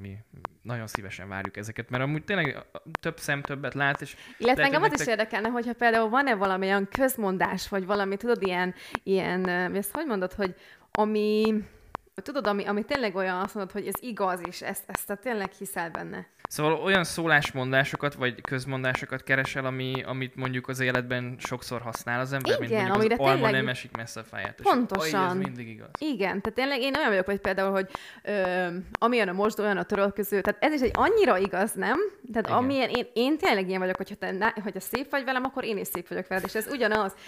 mi 0.00 0.16
nagyon 0.62 0.86
szívesen 0.86 1.28
várjuk 1.28 1.56
ezeket, 1.56 1.90
mert 1.90 2.02
amúgy 2.02 2.24
tényleg 2.24 2.64
több 3.00 3.18
szem 3.18 3.42
többet 3.42 3.74
lát, 3.74 4.00
és 4.00 4.16
Illetve 4.38 4.62
engem 4.62 4.82
az 4.82 4.92
is 4.92 4.98
nektek- 4.98 5.18
érdekelne, 5.18 5.48
hogyha 5.48 5.72
például 5.72 6.08
van-e 6.08 6.34
valamilyen 6.34 6.88
közmondás, 6.88 7.68
vagy 7.68 7.86
valami, 7.86 8.16
tudod, 8.16 8.42
ilyen, 8.42 8.74
ilyen 9.02 9.48
ezt 9.74 9.94
hogy 9.94 10.06
mondod, 10.06 10.32
hogy 10.32 10.54
ami, 10.90 11.54
Tudod, 12.22 12.46
ami, 12.46 12.64
ami 12.64 12.84
tényleg 12.84 13.14
olyan, 13.14 13.40
azt 13.40 13.54
mondod, 13.54 13.72
hogy 13.72 13.86
ez 13.86 13.94
igaz, 14.00 14.40
és 14.48 14.62
ezt, 14.62 14.84
ezt 14.86 15.06
te 15.06 15.14
tényleg 15.14 15.50
hiszel 15.52 15.90
benne. 15.90 16.26
Szóval 16.48 16.72
olyan 16.74 17.04
szólásmondásokat, 17.04 18.14
vagy 18.14 18.40
közmondásokat 18.40 19.22
keresel, 19.22 19.64
ami, 19.64 20.02
amit 20.06 20.36
mondjuk 20.36 20.68
az 20.68 20.80
életben 20.80 21.36
sokszor 21.38 21.80
használ 21.80 22.20
az 22.20 22.32
ember, 22.32 22.58
mint 22.58 22.70
Igen, 22.70 22.82
mondjuk 22.86 23.00
amire 23.00 23.14
az 23.14 23.20
alma 23.20 23.34
tényleg- 23.34 23.52
nem 23.52 23.68
esik 23.68 23.96
messze 23.96 24.20
a 24.20 24.24
fáját. 24.24 24.60
Pontosan. 24.62 25.26
ez 25.28 25.34
mindig 25.34 25.68
igaz. 25.68 25.88
Igen, 25.98 26.40
tehát 26.40 26.54
tényleg 26.54 26.80
én 26.80 26.96
olyan 26.96 27.08
vagyok, 27.08 27.24
hogy 27.24 27.40
például, 27.40 27.70
hogy 27.70 27.88
ö, 28.22 28.66
amilyen 28.98 29.28
a 29.28 29.32
most, 29.32 29.58
olyan 29.58 29.76
a 29.76 29.82
törölköző, 29.82 30.40
tehát 30.40 30.64
ez 30.64 30.72
is 30.72 30.80
egy 30.80 30.90
annyira 30.94 31.38
igaz, 31.38 31.72
nem? 31.72 31.98
Tehát 32.32 32.46
Igen. 32.46 32.58
amilyen 32.58 32.88
én, 32.88 33.06
én 33.12 33.38
tényleg 33.38 33.68
ilyen 33.68 33.80
vagyok, 33.80 33.96
hogyha 33.96 34.14
te 34.14 34.52
hogyha 34.62 34.80
szép 34.80 35.10
vagy 35.10 35.24
velem, 35.24 35.44
akkor 35.44 35.64
én 35.64 35.78
is 35.78 35.86
szép 35.86 36.08
vagyok 36.08 36.26
veled, 36.28 36.44
és 36.46 36.54
ez 36.54 36.66
ugyanaz. 36.70 37.12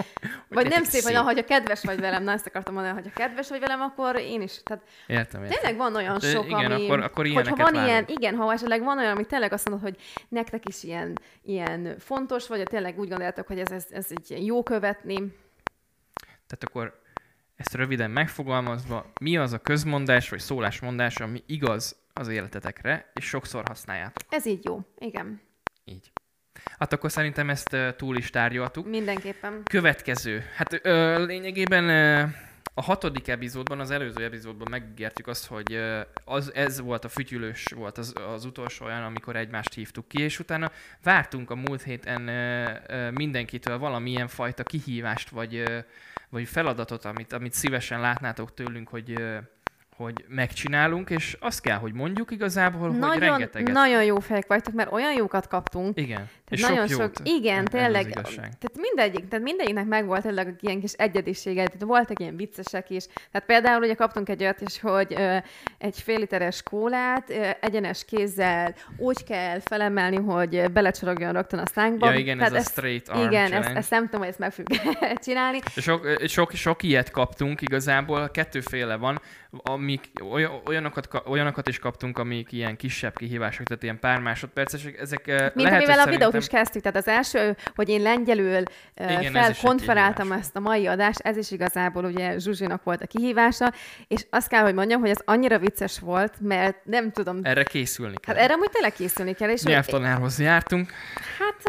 Vagy 0.48 0.68
nem 0.68 0.82
szép, 0.84 1.02
vagy 1.02 1.12
szép. 1.12 1.14
na, 1.14 1.22
hogyha 1.22 1.44
kedves 1.44 1.84
vagy 1.84 2.00
velem, 2.00 2.22
na 2.22 2.32
ezt 2.32 2.46
akartam 2.46 2.74
mondani, 2.74 2.94
hogyha 2.94 3.10
kedves 3.14 3.48
vagy 3.48 3.60
velem, 3.60 3.80
akkor 3.80 4.16
én 4.16 4.42
is. 4.42 4.62
Tehát 4.62 4.77
Értem, 5.06 5.42
értem. 5.44 5.58
tényleg 5.60 5.76
van 5.78 5.94
olyan 5.96 6.18
De 6.18 6.30
sok, 6.30 6.46
igen, 6.46 6.72
ami... 6.72 6.84
akkor- 6.84 7.00
akkor 7.00 7.26
hogyha 7.28 7.56
van 7.56 7.74
ilyen, 7.74 7.86
várunk. 7.86 8.10
igen, 8.10 8.34
ha 8.34 8.52
esetleg 8.52 8.82
van 8.82 8.98
olyan, 8.98 9.10
ami 9.10 9.24
tényleg 9.26 9.52
azt 9.52 9.68
mondod, 9.68 9.88
hogy 9.88 10.02
nektek 10.28 10.68
is 10.68 10.82
ilyen, 10.82 11.12
ilyen 11.42 11.94
fontos, 11.98 12.48
vagy 12.48 12.62
tényleg 12.62 12.98
úgy 12.98 13.08
gondoljátok, 13.08 13.46
hogy 13.46 13.58
ez, 13.60 13.70
ez, 13.70 13.86
ez 13.90 14.06
egy 14.10 14.30
ilyen 14.30 14.42
jó 14.42 14.62
követni. 14.62 15.14
Tehát 16.46 16.64
akkor 16.66 17.00
ezt 17.56 17.74
röviden 17.74 18.10
megfogalmazva, 18.10 19.12
mi 19.20 19.36
az 19.36 19.52
a 19.52 19.58
közmondás 19.58 20.28
vagy 20.28 20.38
szólásmondás, 20.40 21.20
ami 21.20 21.42
igaz 21.46 21.96
az 22.12 22.28
életetekre, 22.28 23.10
és 23.14 23.24
sokszor 23.24 23.62
használjátok. 23.68 24.22
Ez 24.28 24.46
így 24.46 24.64
jó. 24.64 24.80
Igen, 24.98 25.40
Így. 25.84 26.10
Hát 26.78 26.92
akkor 26.92 27.10
szerintem 27.10 27.50
ezt 27.50 27.76
túl 27.96 28.16
is 28.16 28.30
tárgyaltuk. 28.30 28.86
mindenképpen. 28.86 29.62
Következő. 29.70 30.44
Hát 30.56 30.80
ö, 30.82 31.24
lényegében 31.24 31.88
ö, 31.88 32.24
a 32.78 32.82
hatodik 32.82 33.28
epizódban, 33.28 33.80
az 33.80 33.90
előző 33.90 34.24
epizódban 34.24 34.66
megígértük 34.70 35.26
azt, 35.26 35.46
hogy 35.46 35.80
az, 36.24 36.54
ez 36.54 36.80
volt 36.80 37.04
a 37.04 37.08
fütyülős, 37.08 37.66
volt 37.76 37.98
az, 37.98 38.14
az 38.34 38.44
utolsó 38.44 38.84
olyan, 38.86 39.02
amikor 39.02 39.36
egymást 39.36 39.74
hívtuk 39.74 40.08
ki, 40.08 40.22
és 40.22 40.38
utána 40.38 40.70
vártunk 41.02 41.50
a 41.50 41.54
múlt 41.54 41.82
héten 41.82 42.22
mindenkitől 43.12 43.78
valamilyen 43.78 44.28
fajta 44.28 44.62
kihívást, 44.62 45.28
vagy, 45.28 45.62
vagy 46.28 46.48
feladatot, 46.48 47.04
amit, 47.04 47.32
amit 47.32 47.52
szívesen 47.52 48.00
látnátok 48.00 48.54
tőlünk, 48.54 48.88
hogy, 48.88 49.22
hogy 49.98 50.24
megcsinálunk, 50.28 51.10
és 51.10 51.36
azt 51.40 51.60
kell, 51.60 51.76
hogy 51.76 51.92
mondjuk 51.92 52.30
igazából, 52.30 52.88
hogy 52.88 52.98
Nagyon, 52.98 53.18
rengeteget. 53.18 53.72
nagyon 53.74 54.04
jó 54.04 54.18
fejek 54.18 54.46
vagytok, 54.46 54.74
mert 54.74 54.92
olyan 54.92 55.14
jókat 55.16 55.48
kaptunk. 55.48 55.98
Igen. 55.98 56.28
és 56.48 56.60
Tehát 56.60 56.74
nagyon 56.74 56.88
sok, 56.90 57.00
sok, 57.00 57.12
jót. 57.18 57.38
igen, 57.38 57.58
Ez 57.58 57.64
az 57.64 57.70
tényleg. 57.70 58.10
Tehát 58.12 58.70
mindegyik, 58.76 59.28
tehát 59.28 59.44
mindegyiknek 59.44 59.86
megvolt 59.86 60.22
tényleg 60.22 60.56
ilyen 60.60 60.80
kis 60.80 60.92
egyedisége, 60.92 61.64
tehát 61.66 61.82
voltak 61.82 62.20
ilyen 62.20 62.36
viccesek 62.36 62.90
is. 62.90 63.06
Tehát 63.06 63.46
például 63.46 63.82
ugye 63.82 63.94
kaptunk 63.94 64.28
egy 64.28 64.42
olyat 64.42 64.60
is, 64.60 64.80
hogy 64.80 65.14
ö, 65.16 65.36
egy 65.78 66.00
fél 66.00 66.18
literes 66.18 66.62
kólát 66.62 67.30
ö, 67.30 67.48
egyenes 67.60 68.04
kézzel 68.04 68.74
úgy 68.96 69.24
kell 69.24 69.60
felemelni, 69.60 70.16
hogy 70.16 70.70
belecsorogjon 70.72 71.32
rögtön 71.32 71.58
a 71.58 71.66
szánkba. 71.74 72.10
Ja, 72.10 72.18
igen, 72.18 72.40
ez 72.40 72.50
Tehát 72.50 72.66
a 72.66 72.68
straight 72.70 73.08
arm 73.08 73.26
Igen, 73.26 73.42
ezt, 73.42 73.50
challenge. 73.52 73.78
ezt 73.78 73.90
nem 73.90 74.04
tudom, 74.04 74.20
hogy 74.20 74.28
ezt 74.28 74.38
meg 74.38 74.52
fogjuk 74.52 74.98
csinálni. 75.24 75.58
Sok, 75.76 76.06
sok, 76.26 76.52
sok 76.52 76.82
ilyet 76.82 77.10
kaptunk 77.10 77.60
igazából, 77.60 78.30
kettőféle 78.30 78.96
van, 78.96 79.20
amik, 79.50 80.10
oly- 80.22 80.62
olyanokat, 80.66 81.08
ka- 81.08 81.26
olyanokat 81.26 81.68
is 81.68 81.78
kaptunk, 81.78 82.18
amik 82.18 82.52
ilyen 82.52 82.76
kisebb 82.76 83.16
kihívások, 83.16 83.66
tehát 83.66 83.82
ilyen 83.82 83.98
pár 83.98 84.20
másodpercesek, 84.20 84.98
ezek 84.98 85.26
Mint 85.26 85.52
lehet, 85.54 85.72
amivel 85.82 85.98
a 85.98 86.10
videót 86.10 86.34
is 86.34 86.46
kezdtük, 86.46 86.82
tehát 86.82 86.96
az 86.96 87.08
első, 87.08 87.56
hogy 87.74 87.88
én 87.88 88.02
lengyelül 88.02 88.62
Igen, 88.94 89.32
felkonferáltam 89.32 90.32
ezt 90.32 90.56
a 90.56 90.60
mai 90.60 90.86
adást, 90.86 91.20
ez 91.20 91.36
is 91.36 91.50
igazából 91.50 92.04
ugye 92.04 92.38
Zsuzsinak 92.38 92.82
volt 92.82 93.02
a 93.02 93.06
kihívása, 93.06 93.72
és 94.08 94.26
azt 94.30 94.48
kell, 94.48 94.62
hogy 94.62 94.74
mondjam, 94.74 95.00
hogy 95.00 95.10
ez 95.10 95.20
annyira 95.24 95.58
vicces 95.58 95.98
volt, 95.98 96.40
mert 96.40 96.84
nem 96.84 97.12
tudom, 97.12 97.38
Erre 97.42 97.62
készülni 97.62 98.16
kell. 98.20 98.34
hát 98.34 98.44
erre 98.44 98.54
amúgy 98.54 98.70
tényleg 98.70 98.92
készülni 98.92 99.32
kell, 99.32 99.50
és 99.50 99.62
Nyelvtanárhoz 99.62 100.38
jártunk, 100.38 100.92
hát 101.38 101.62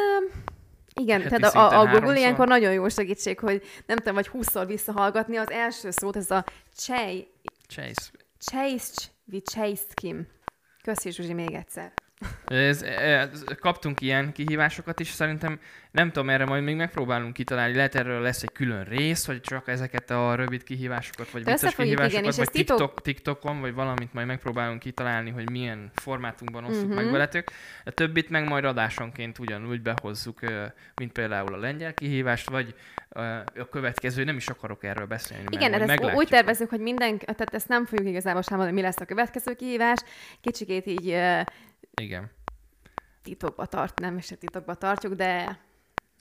igen, 0.93 1.21
Heti 1.21 1.35
tehát 1.35 1.55
a, 1.55 1.65
a 1.65 1.69
Google 1.69 1.87
háromszor. 1.87 2.15
ilyenkor 2.15 2.47
nagyon 2.47 2.71
jó 2.73 2.87
segítség, 2.89 3.39
hogy 3.39 3.61
nem 3.85 3.97
tudom, 3.97 4.13
vagy 4.13 4.29
20-szor 4.33 4.63
visszahallgatni 4.67 5.37
az 5.37 5.51
első 5.51 5.91
szót, 5.91 6.15
ez 6.15 6.31
a 6.31 6.43
csej, 6.77 7.27
Chase. 7.69 8.11
csejsz, 8.37 9.11
vicsejszkim. 9.23 10.27
Köszi 10.81 11.11
Zsuzsi 11.11 11.33
még 11.33 11.53
egyszer. 11.53 11.93
Ez, 12.47 12.81
ez, 12.83 13.43
kaptunk 13.59 14.01
ilyen 14.01 14.31
kihívásokat 14.31 14.99
is, 14.99 15.07
szerintem 15.07 15.59
nem 15.91 16.11
tudom, 16.11 16.29
erre 16.29 16.45
majd 16.45 16.63
még 16.63 16.75
megpróbálunk 16.75 17.33
kitalálni. 17.33 17.75
Lehet 17.75 17.95
erről 17.95 18.21
lesz 18.21 18.43
egy 18.43 18.51
külön 18.51 18.83
rész, 18.83 19.25
hogy 19.25 19.41
csak 19.41 19.67
ezeket 19.67 20.09
a 20.11 20.35
rövid 20.35 20.63
kihívásokat, 20.63 21.29
vagy 21.31 21.43
vicces 21.45 21.73
igen, 21.73 21.85
kihívásokat, 21.85 22.25
és 22.25 22.35
vagy 22.35 22.45
ez 22.45 22.51
titok- 22.51 22.77
TikTok, 22.77 23.01
TikTokon, 23.01 23.59
vagy 23.61 23.73
valamit 23.73 24.13
majd 24.13 24.27
megpróbálunk 24.27 24.79
kitalálni, 24.79 25.29
hogy 25.29 25.49
milyen 25.49 25.91
formátumban 25.93 26.63
osszuk 26.63 26.85
Mhm. 26.87 26.95
meg 26.95 27.11
veletek. 27.11 27.51
A 27.85 27.91
többit 27.91 28.29
meg 28.29 28.47
majd 28.47 28.63
adásonként 28.65 29.39
ugyanúgy 29.39 29.81
behozzuk, 29.81 30.39
mint 30.95 31.11
például 31.11 31.53
a 31.53 31.57
lengyel 31.57 31.93
kihívást, 31.93 32.49
vagy 32.49 32.75
a 33.59 33.69
következő, 33.71 34.23
nem 34.23 34.35
is 34.35 34.47
akarok 34.47 34.83
erről 34.83 35.05
beszélni, 35.05 35.43
mert 35.43 35.55
Igen, 35.55 35.79
hát 35.79 35.89
ezt 36.01 36.15
úgy 36.15 36.27
tervezzük, 36.27 36.69
hogy 36.69 36.79
minden, 36.79 37.17
tehát 37.17 37.53
ezt 37.53 37.67
nem 37.67 37.85
fogjuk 37.85 38.07
igazából 38.07 38.41
sem 38.41 38.57
mondani, 38.57 38.77
mi 38.79 38.83
lesz 38.85 38.99
a 38.99 39.05
következő 39.05 39.53
kihívás. 39.55 39.97
Kicsikét 40.41 40.85
így 40.87 41.17
Igen. 41.99 42.31
titokba 43.23 43.65
tart, 43.65 43.99
nem 43.99 44.17
is 44.17 44.31
a 44.31 44.35
titokba 44.35 44.75
tartjuk, 44.75 45.13
de 45.13 45.57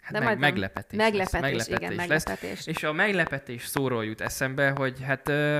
Hát 0.03 0.13
De 0.13 0.19
meg, 0.19 0.39
majd 0.39 0.53
meglepetés, 0.53 0.99
meglepetés, 0.99 1.57
lesz. 1.57 1.69
igen, 1.69 1.95
lesz. 1.95 1.97
meglepetés. 2.09 2.67
És 2.67 2.83
a 2.83 2.93
meglepetés 2.93 3.67
szóról 3.67 4.05
jut 4.05 4.21
eszembe, 4.21 4.71
hogy 4.71 5.03
hát 5.03 5.29
uh, 5.29 5.59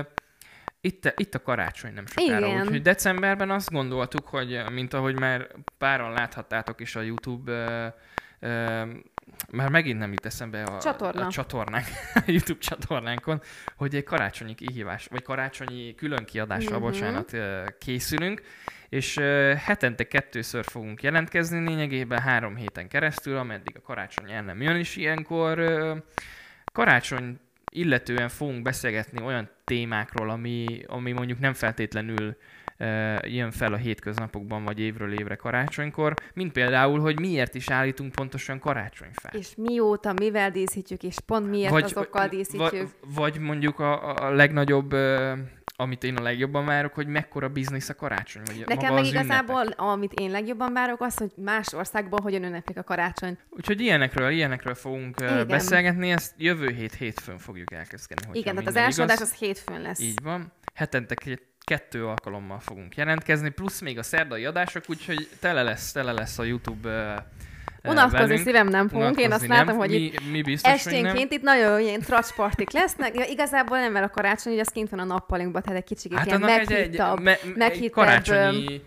itt, 0.81 1.13
itt 1.17 1.35
a 1.35 1.41
karácsony 1.41 1.93
nem 1.93 2.05
sokára, 2.05 2.45
Igen. 2.47 2.61
úgyhogy 2.61 2.81
decemberben 2.81 3.49
azt 3.51 3.71
gondoltuk, 3.71 4.27
hogy 4.27 4.63
mint 4.71 4.93
ahogy 4.93 5.19
már 5.19 5.47
páran 5.77 6.11
láthattátok 6.11 6.81
is 6.81 6.95
a 6.95 7.01
YouTube 7.01 7.51
uh, 7.51 7.93
uh, 8.51 8.89
már 9.51 9.69
megint 9.69 9.99
nem 9.99 10.11
jut 10.11 10.25
eszembe 10.25 10.63
a, 10.63 10.79
Csatorna. 10.79 11.25
a 11.25 11.29
csatornánk, 11.29 11.85
a 12.13 12.21
YouTube 12.25 12.59
csatornánkon, 12.59 13.41
hogy 13.75 13.95
egy 13.95 14.03
karácsonyi 14.03 14.55
kihívás, 14.55 15.05
vagy 15.07 15.21
karácsonyi 15.23 15.95
külön 15.95 16.25
kiadással, 16.25 16.73
Mhm. 16.73 16.81
bocsánat, 16.81 17.35
készülünk, 17.79 18.41
és 18.89 19.17
hetente 19.57 20.07
kettőször 20.07 20.63
fogunk 20.65 21.03
jelentkezni, 21.03 21.67
lényegében 21.67 22.19
három 22.19 22.55
héten 22.55 22.87
keresztül, 22.87 23.37
ameddig 23.37 23.75
a 23.75 23.81
karácsony 23.81 24.31
el 24.31 24.43
nem 24.43 24.61
jön, 24.61 24.75
és 24.75 24.95
ilyenkor 24.95 25.63
karácsony 26.73 27.39
illetően 27.71 28.29
fogunk 28.29 28.61
beszélgetni 28.61 29.23
olyan 29.23 29.49
témákról, 29.63 30.29
ami, 30.29 30.65
ami 30.87 31.11
mondjuk 31.11 31.39
nem 31.39 31.53
feltétlenül 31.53 32.37
jön 33.21 33.51
fel 33.51 33.73
a 33.73 33.77
hétköznapokban, 33.77 34.63
vagy 34.63 34.79
évről 34.79 35.13
évre 35.19 35.35
karácsonykor, 35.35 36.13
mint 36.33 36.51
például, 36.51 36.99
hogy 36.99 37.19
miért 37.19 37.55
is 37.55 37.69
állítunk 37.69 38.11
pontosan 38.11 38.59
karácsonyfát. 38.59 39.33
és 39.33 39.55
mióta, 39.55 40.13
mivel 40.13 40.51
díszítjük, 40.51 41.03
és 41.03 41.15
pont 41.25 41.49
miért 41.49 41.71
vagy, 41.71 41.83
azokkal 41.83 42.27
díszítjük. 42.27 42.71
Vagy, 42.71 43.15
vagy 43.15 43.39
mondjuk 43.39 43.79
a, 43.79 44.15
a 44.15 44.31
legnagyobb, 44.31 44.95
amit 45.81 46.03
én 46.03 46.15
a 46.15 46.21
legjobban 46.21 46.65
várok, 46.65 46.93
hogy 46.93 47.07
mekkora 47.07 47.49
biznisz 47.49 47.89
a 47.89 47.95
karácsony, 47.95 48.41
vagy 48.45 48.63
Nekem 48.67 48.93
meg 48.93 49.01
az 49.03 49.07
igazából, 49.07 49.61
ünnepek. 49.61 49.79
amit 49.81 50.13
én 50.13 50.31
legjobban 50.31 50.73
várok, 50.73 51.01
az, 51.01 51.17
hogy 51.17 51.31
más 51.35 51.73
országban 51.73 52.21
hogyan 52.21 52.43
ünneplik 52.43 52.77
a 52.77 52.83
karácsony. 52.83 53.37
Úgyhogy 53.49 53.81
ilyenekről, 53.81 54.29
ilyenekről 54.29 54.75
fogunk 54.75 55.19
Igen. 55.19 55.47
beszélgetni, 55.47 56.11
ezt 56.11 56.33
jövő 56.37 56.69
hét 56.69 56.93
hétfőn 56.93 57.37
fogjuk 57.37 57.73
elkezdeni. 57.73 58.21
Igen, 58.39 58.53
tehát 58.53 58.69
az 58.69 58.75
első 58.75 59.01
adás 59.01 59.19
az 59.19 59.33
hétfőn 59.33 59.81
lesz. 59.81 59.99
Így 59.99 60.21
van. 60.23 60.51
Hetente 60.73 61.15
két, 61.15 61.47
kettő 61.59 62.05
alkalommal 62.05 62.59
fogunk 62.59 62.95
jelentkezni, 62.95 63.49
plusz 63.49 63.79
még 63.81 63.97
a 63.97 64.03
szerdai 64.03 64.45
adások, 64.45 64.83
úgyhogy 64.87 65.29
tele 65.39 65.63
lesz, 65.63 65.91
tele 65.91 66.11
lesz 66.11 66.39
a 66.39 66.43
YouTube 66.43 66.89
ö, 66.89 67.13
Unatkozni 67.83 68.17
velünk. 68.27 68.45
szívem 68.45 68.67
nem 68.67 68.87
fogunk, 68.87 69.19
én 69.19 69.31
azt 69.31 69.47
látom, 69.47 69.77
hogy 69.77 69.89
mi, 69.89 69.95
itt 69.95 70.31
mi 70.31 70.41
biztos, 70.41 70.71
esténként 70.71 71.31
itt 71.31 71.41
nagyon 71.41 71.79
ilyen 71.79 71.99
tracspartik 71.99 72.71
lesznek. 72.71 73.15
Ja, 73.17 73.25
igazából 73.25 73.79
nem, 73.79 73.91
mert 73.91 74.05
a 74.05 74.09
karácsony, 74.09 74.51
ugye 74.53 74.61
az 74.61 74.67
kint 74.69 74.89
van 74.89 74.99
a 74.99 75.03
nappalinkban, 75.03 75.61
tehát 75.61 75.77
egy 75.77 75.83
kicsit 75.85 76.13
Hát 76.13 76.25
ilyen 76.25 76.43
annak 76.43 76.59
egy, 76.59 76.71
egy, 76.71 76.77
meghittabb. 76.79 77.19
me, 77.19 77.31
egy 77.31 77.55
meghittebb, 77.55 77.91
karácsonyi 77.91 78.81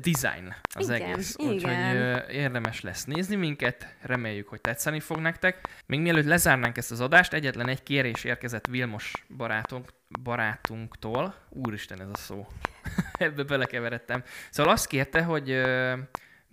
design 0.00 0.54
az 0.74 0.88
Igen, 0.90 1.10
egész. 1.10 1.34
igen. 1.38 1.52
Úgyhogy 1.52 1.96
ö, 1.96 2.16
érdemes 2.30 2.80
lesz 2.80 3.04
nézni 3.04 3.36
minket, 3.36 3.94
reméljük, 4.02 4.48
hogy 4.48 4.60
tetszeni 4.60 5.00
fog 5.00 5.18
nektek. 5.18 5.68
Még 5.86 6.00
mielőtt 6.00 6.24
lezárnánk 6.24 6.76
ezt 6.76 6.90
az 6.90 7.00
adást, 7.00 7.32
egyetlen 7.32 7.68
egy 7.68 7.82
kérés 7.82 8.24
érkezett 8.24 8.66
Vilmos 8.66 9.12
barátunk, 9.36 9.88
barátunktól. 10.22 11.34
Úristen 11.48 12.00
ez 12.00 12.08
a 12.12 12.16
szó. 12.16 12.46
Ebbe 13.18 13.42
belekeveredtem. 13.42 14.22
Szóval 14.50 14.72
azt 14.72 14.86
kérte, 14.86 15.22
hogy 15.22 15.50
ö, 15.50 15.92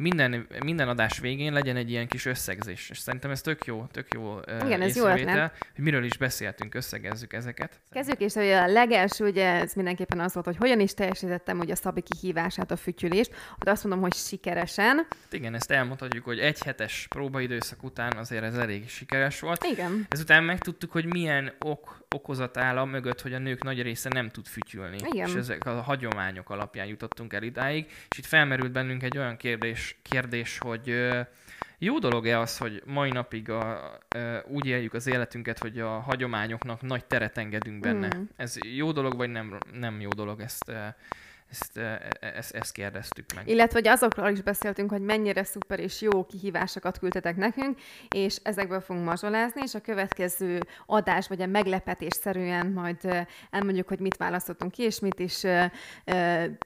minden, 0.04 0.48
minden 0.64 0.88
adás 0.88 1.20
végén 1.20 1.54
legyen 1.54 1.76
egy 1.76 1.90
ilyen 1.90 2.08
kis 2.08 2.26
összegzés. 2.26 2.90
És 2.90 2.98
szerintem 2.98 3.32
ez 3.32 3.42
tök 3.42 3.66
jó, 3.66 3.86
tök 3.92 4.14
jó 4.14 4.40
Igen, 4.66 4.82
ez 4.82 4.96
jó 4.96 5.06
ötlet. 5.06 5.58
hogy 5.76 5.84
miről 5.84 6.04
is 6.04 6.18
beszéltünk, 6.18 6.76
összegezzük 6.76 7.34
ezeket. 7.34 7.82
Kezdjük 7.92 8.22
is, 8.22 8.34
hogy 8.34 8.48
a 8.48 8.68
legelső, 8.68 9.26
ugye 9.26 9.50
ez 9.50 9.74
mindenképpen 9.74 10.20
az 10.20 10.34
volt, 10.34 10.46
hogy 10.46 10.58
hogyan 10.58 10.80
is 10.80 10.94
teljesítettem 10.94 11.60
ugye 11.60 11.74
a 11.74 11.76
Szabi 11.76 12.02
kihívását, 12.02 12.72
a 12.72 12.76
fütyülést. 12.76 13.36
Ott 13.54 13.68
azt 13.68 13.84
mondom, 13.84 14.02
hogy 14.02 14.14
sikeresen. 14.14 14.96
Hát 14.96 15.34
igen, 15.34 15.54
ezt 15.54 15.72
elmondhatjuk, 15.72 16.26
hogy 16.26 16.40
egy 16.40 16.64
hetes 16.64 17.06
próbaidőszak 17.10 17.84
után 17.84 18.18
azért 18.18 18.44
ez 18.44 18.56
elég 18.56 18.90
sikeres 18.90 19.40
volt. 19.40 19.64
Igen. 19.64 20.06
Ezután 20.10 20.44
megtudtuk, 20.44 20.92
hogy 20.92 21.06
milyen 21.06 21.54
ok, 21.60 22.06
okozat 22.10 22.58
áll 22.58 22.78
a 22.78 22.86
mögött, 22.86 23.22
hogy 23.22 23.34
a 23.34 23.40
nők 23.40 23.64
nagy 23.64 23.82
része 23.82 24.10
nem 24.10 24.30
tud 24.30 24.48
fütyülni. 24.48 24.98
Igen. 25.12 25.28
És 25.28 25.34
ezek 25.36 25.66
a 25.66 25.82
hagyományok 25.82 26.50
alapján 26.50 26.88
jutottunk 26.88 27.34
el 27.34 27.44
idáig. 27.44 27.86
És 28.10 28.18
itt 28.18 28.26
felmerült 28.26 28.72
bennünk 28.72 29.04
egy 29.04 29.18
olyan 29.18 29.38
kérdés, 29.38 29.93
kérdés 30.02 30.58
hogy 30.58 31.12
jó 31.78 32.00
dolog-e 32.00 32.40
az, 32.40 32.58
hogy 32.58 32.82
mai 32.86 33.10
napig 33.10 33.50
a, 33.50 33.92
úgy 34.48 34.66
éljük 34.66 34.94
az 34.94 35.08
életünket, 35.08 35.60
hogy 35.60 35.80
a 35.80 36.00
hagyományoknak 36.00 36.82
nagy 36.82 37.06
teret 37.06 37.38
engedünk 37.38 37.80
benne? 37.80 38.18
Mm. 38.18 38.24
Ez 38.36 38.58
jó 38.64 38.92
dolog, 38.92 39.16
vagy 39.16 39.30
nem, 39.30 39.58
nem 39.74 40.02
jó 40.02 40.10
dolog? 40.10 40.40
Ezt 40.40 40.72
ezt, 41.60 41.78
e, 41.78 42.00
e, 42.20 42.28
ezt, 42.36 42.56
ezt 42.56 42.72
kérdeztük 42.72 43.26
meg. 43.36 43.48
Illetve, 43.48 43.80
hogy 43.80 43.88
azokról 43.88 44.30
is 44.30 44.42
beszéltünk, 44.42 44.90
hogy 44.90 45.02
mennyire 45.02 45.44
szuper 45.44 45.80
és 45.80 46.02
jó 46.02 46.26
kihívásokat 46.26 47.00
küldtetek 47.00 47.36
nekünk, 47.36 47.80
és 48.10 48.38
ezekből 48.44 48.82
fogunk 48.82 49.06
mazsolázni, 49.06 49.62
és 49.64 49.74
a 49.74 49.80
következő 49.80 50.60
adás, 50.86 51.28
vagy 51.28 51.42
a 51.42 51.46
meglepetésszerűen 51.46 52.68
majd 52.68 53.28
elmondjuk, 53.52 53.88
hogy 53.88 54.00
mit 54.00 54.18
választottunk 54.18 54.72
ki, 54.72 54.84
és 54.84 55.00
mit 55.00 55.20
is 55.20 55.44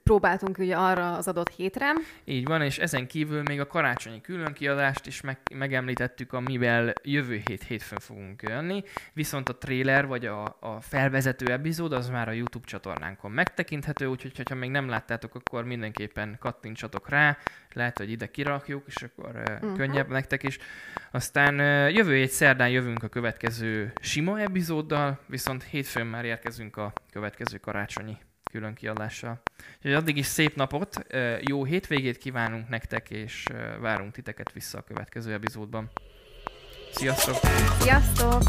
próbáltunk 0.02 0.58
ugye 0.58 0.76
arra 0.76 1.16
az 1.16 1.28
adott 1.28 1.50
hétre. 1.50 1.92
Így 2.24 2.44
van, 2.44 2.62
és 2.62 2.78
ezen 2.78 3.06
kívül 3.06 3.42
még 3.42 3.60
a 3.60 3.66
karácsonyi 3.66 4.20
különkiadást 4.20 5.06
is 5.06 5.20
meg, 5.20 5.38
megemlítettük, 5.54 6.32
amivel 6.32 6.92
jövő 7.02 7.42
hét 7.46 7.62
hétfőn 7.62 7.98
fogunk 7.98 8.42
jönni, 8.42 8.82
viszont 9.12 9.48
a 9.48 9.58
trailer 9.58 10.06
vagy 10.06 10.26
a, 10.26 10.44
a 10.60 10.80
felvezető 10.80 11.52
epizód 11.52 11.92
az 11.92 12.08
már 12.08 12.28
a 12.28 12.32
YouTube 12.32 12.66
csatornánkon 12.66 13.30
megtekinthető, 13.30 14.06
úgyhogy 14.06 14.48
ha 14.48 14.54
még 14.54 14.70
nem 14.70 14.77
láttátok, 14.86 15.34
akkor 15.34 15.64
mindenképpen 15.64 16.36
kattintsatok 16.38 17.08
rá, 17.08 17.38
lehet, 17.72 17.98
hogy 17.98 18.10
ide 18.10 18.26
kirakjuk, 18.26 18.82
és 18.86 19.02
akkor 19.02 19.30
uh-huh. 19.34 19.76
könnyebb 19.76 20.08
nektek 20.08 20.42
is. 20.42 20.58
Aztán 21.10 21.54
jövő 21.90 22.14
hét 22.14 22.30
szerdán 22.30 22.68
jövünk 22.68 23.02
a 23.02 23.08
következő 23.08 23.92
sima 24.00 24.40
epizóddal, 24.40 25.20
viszont 25.26 25.62
hétfőn 25.62 26.06
már 26.06 26.24
érkezünk 26.24 26.76
a 26.76 26.92
következő 27.12 27.58
karácsonyi 27.58 28.16
külön 28.50 28.74
kiadással. 28.74 29.42
Úgyhogy 29.76 29.92
addig 29.92 30.16
is 30.16 30.26
szép 30.26 30.56
napot, 30.56 31.06
jó 31.40 31.64
hétvégét 31.64 32.18
kívánunk 32.18 32.68
nektek, 32.68 33.10
és 33.10 33.44
várunk 33.80 34.12
titeket 34.12 34.52
vissza 34.52 34.78
a 34.78 34.82
következő 34.82 35.32
epizódban. 35.32 35.90
Sziasztok! 36.92 37.36
Sziasztok! 37.80 38.42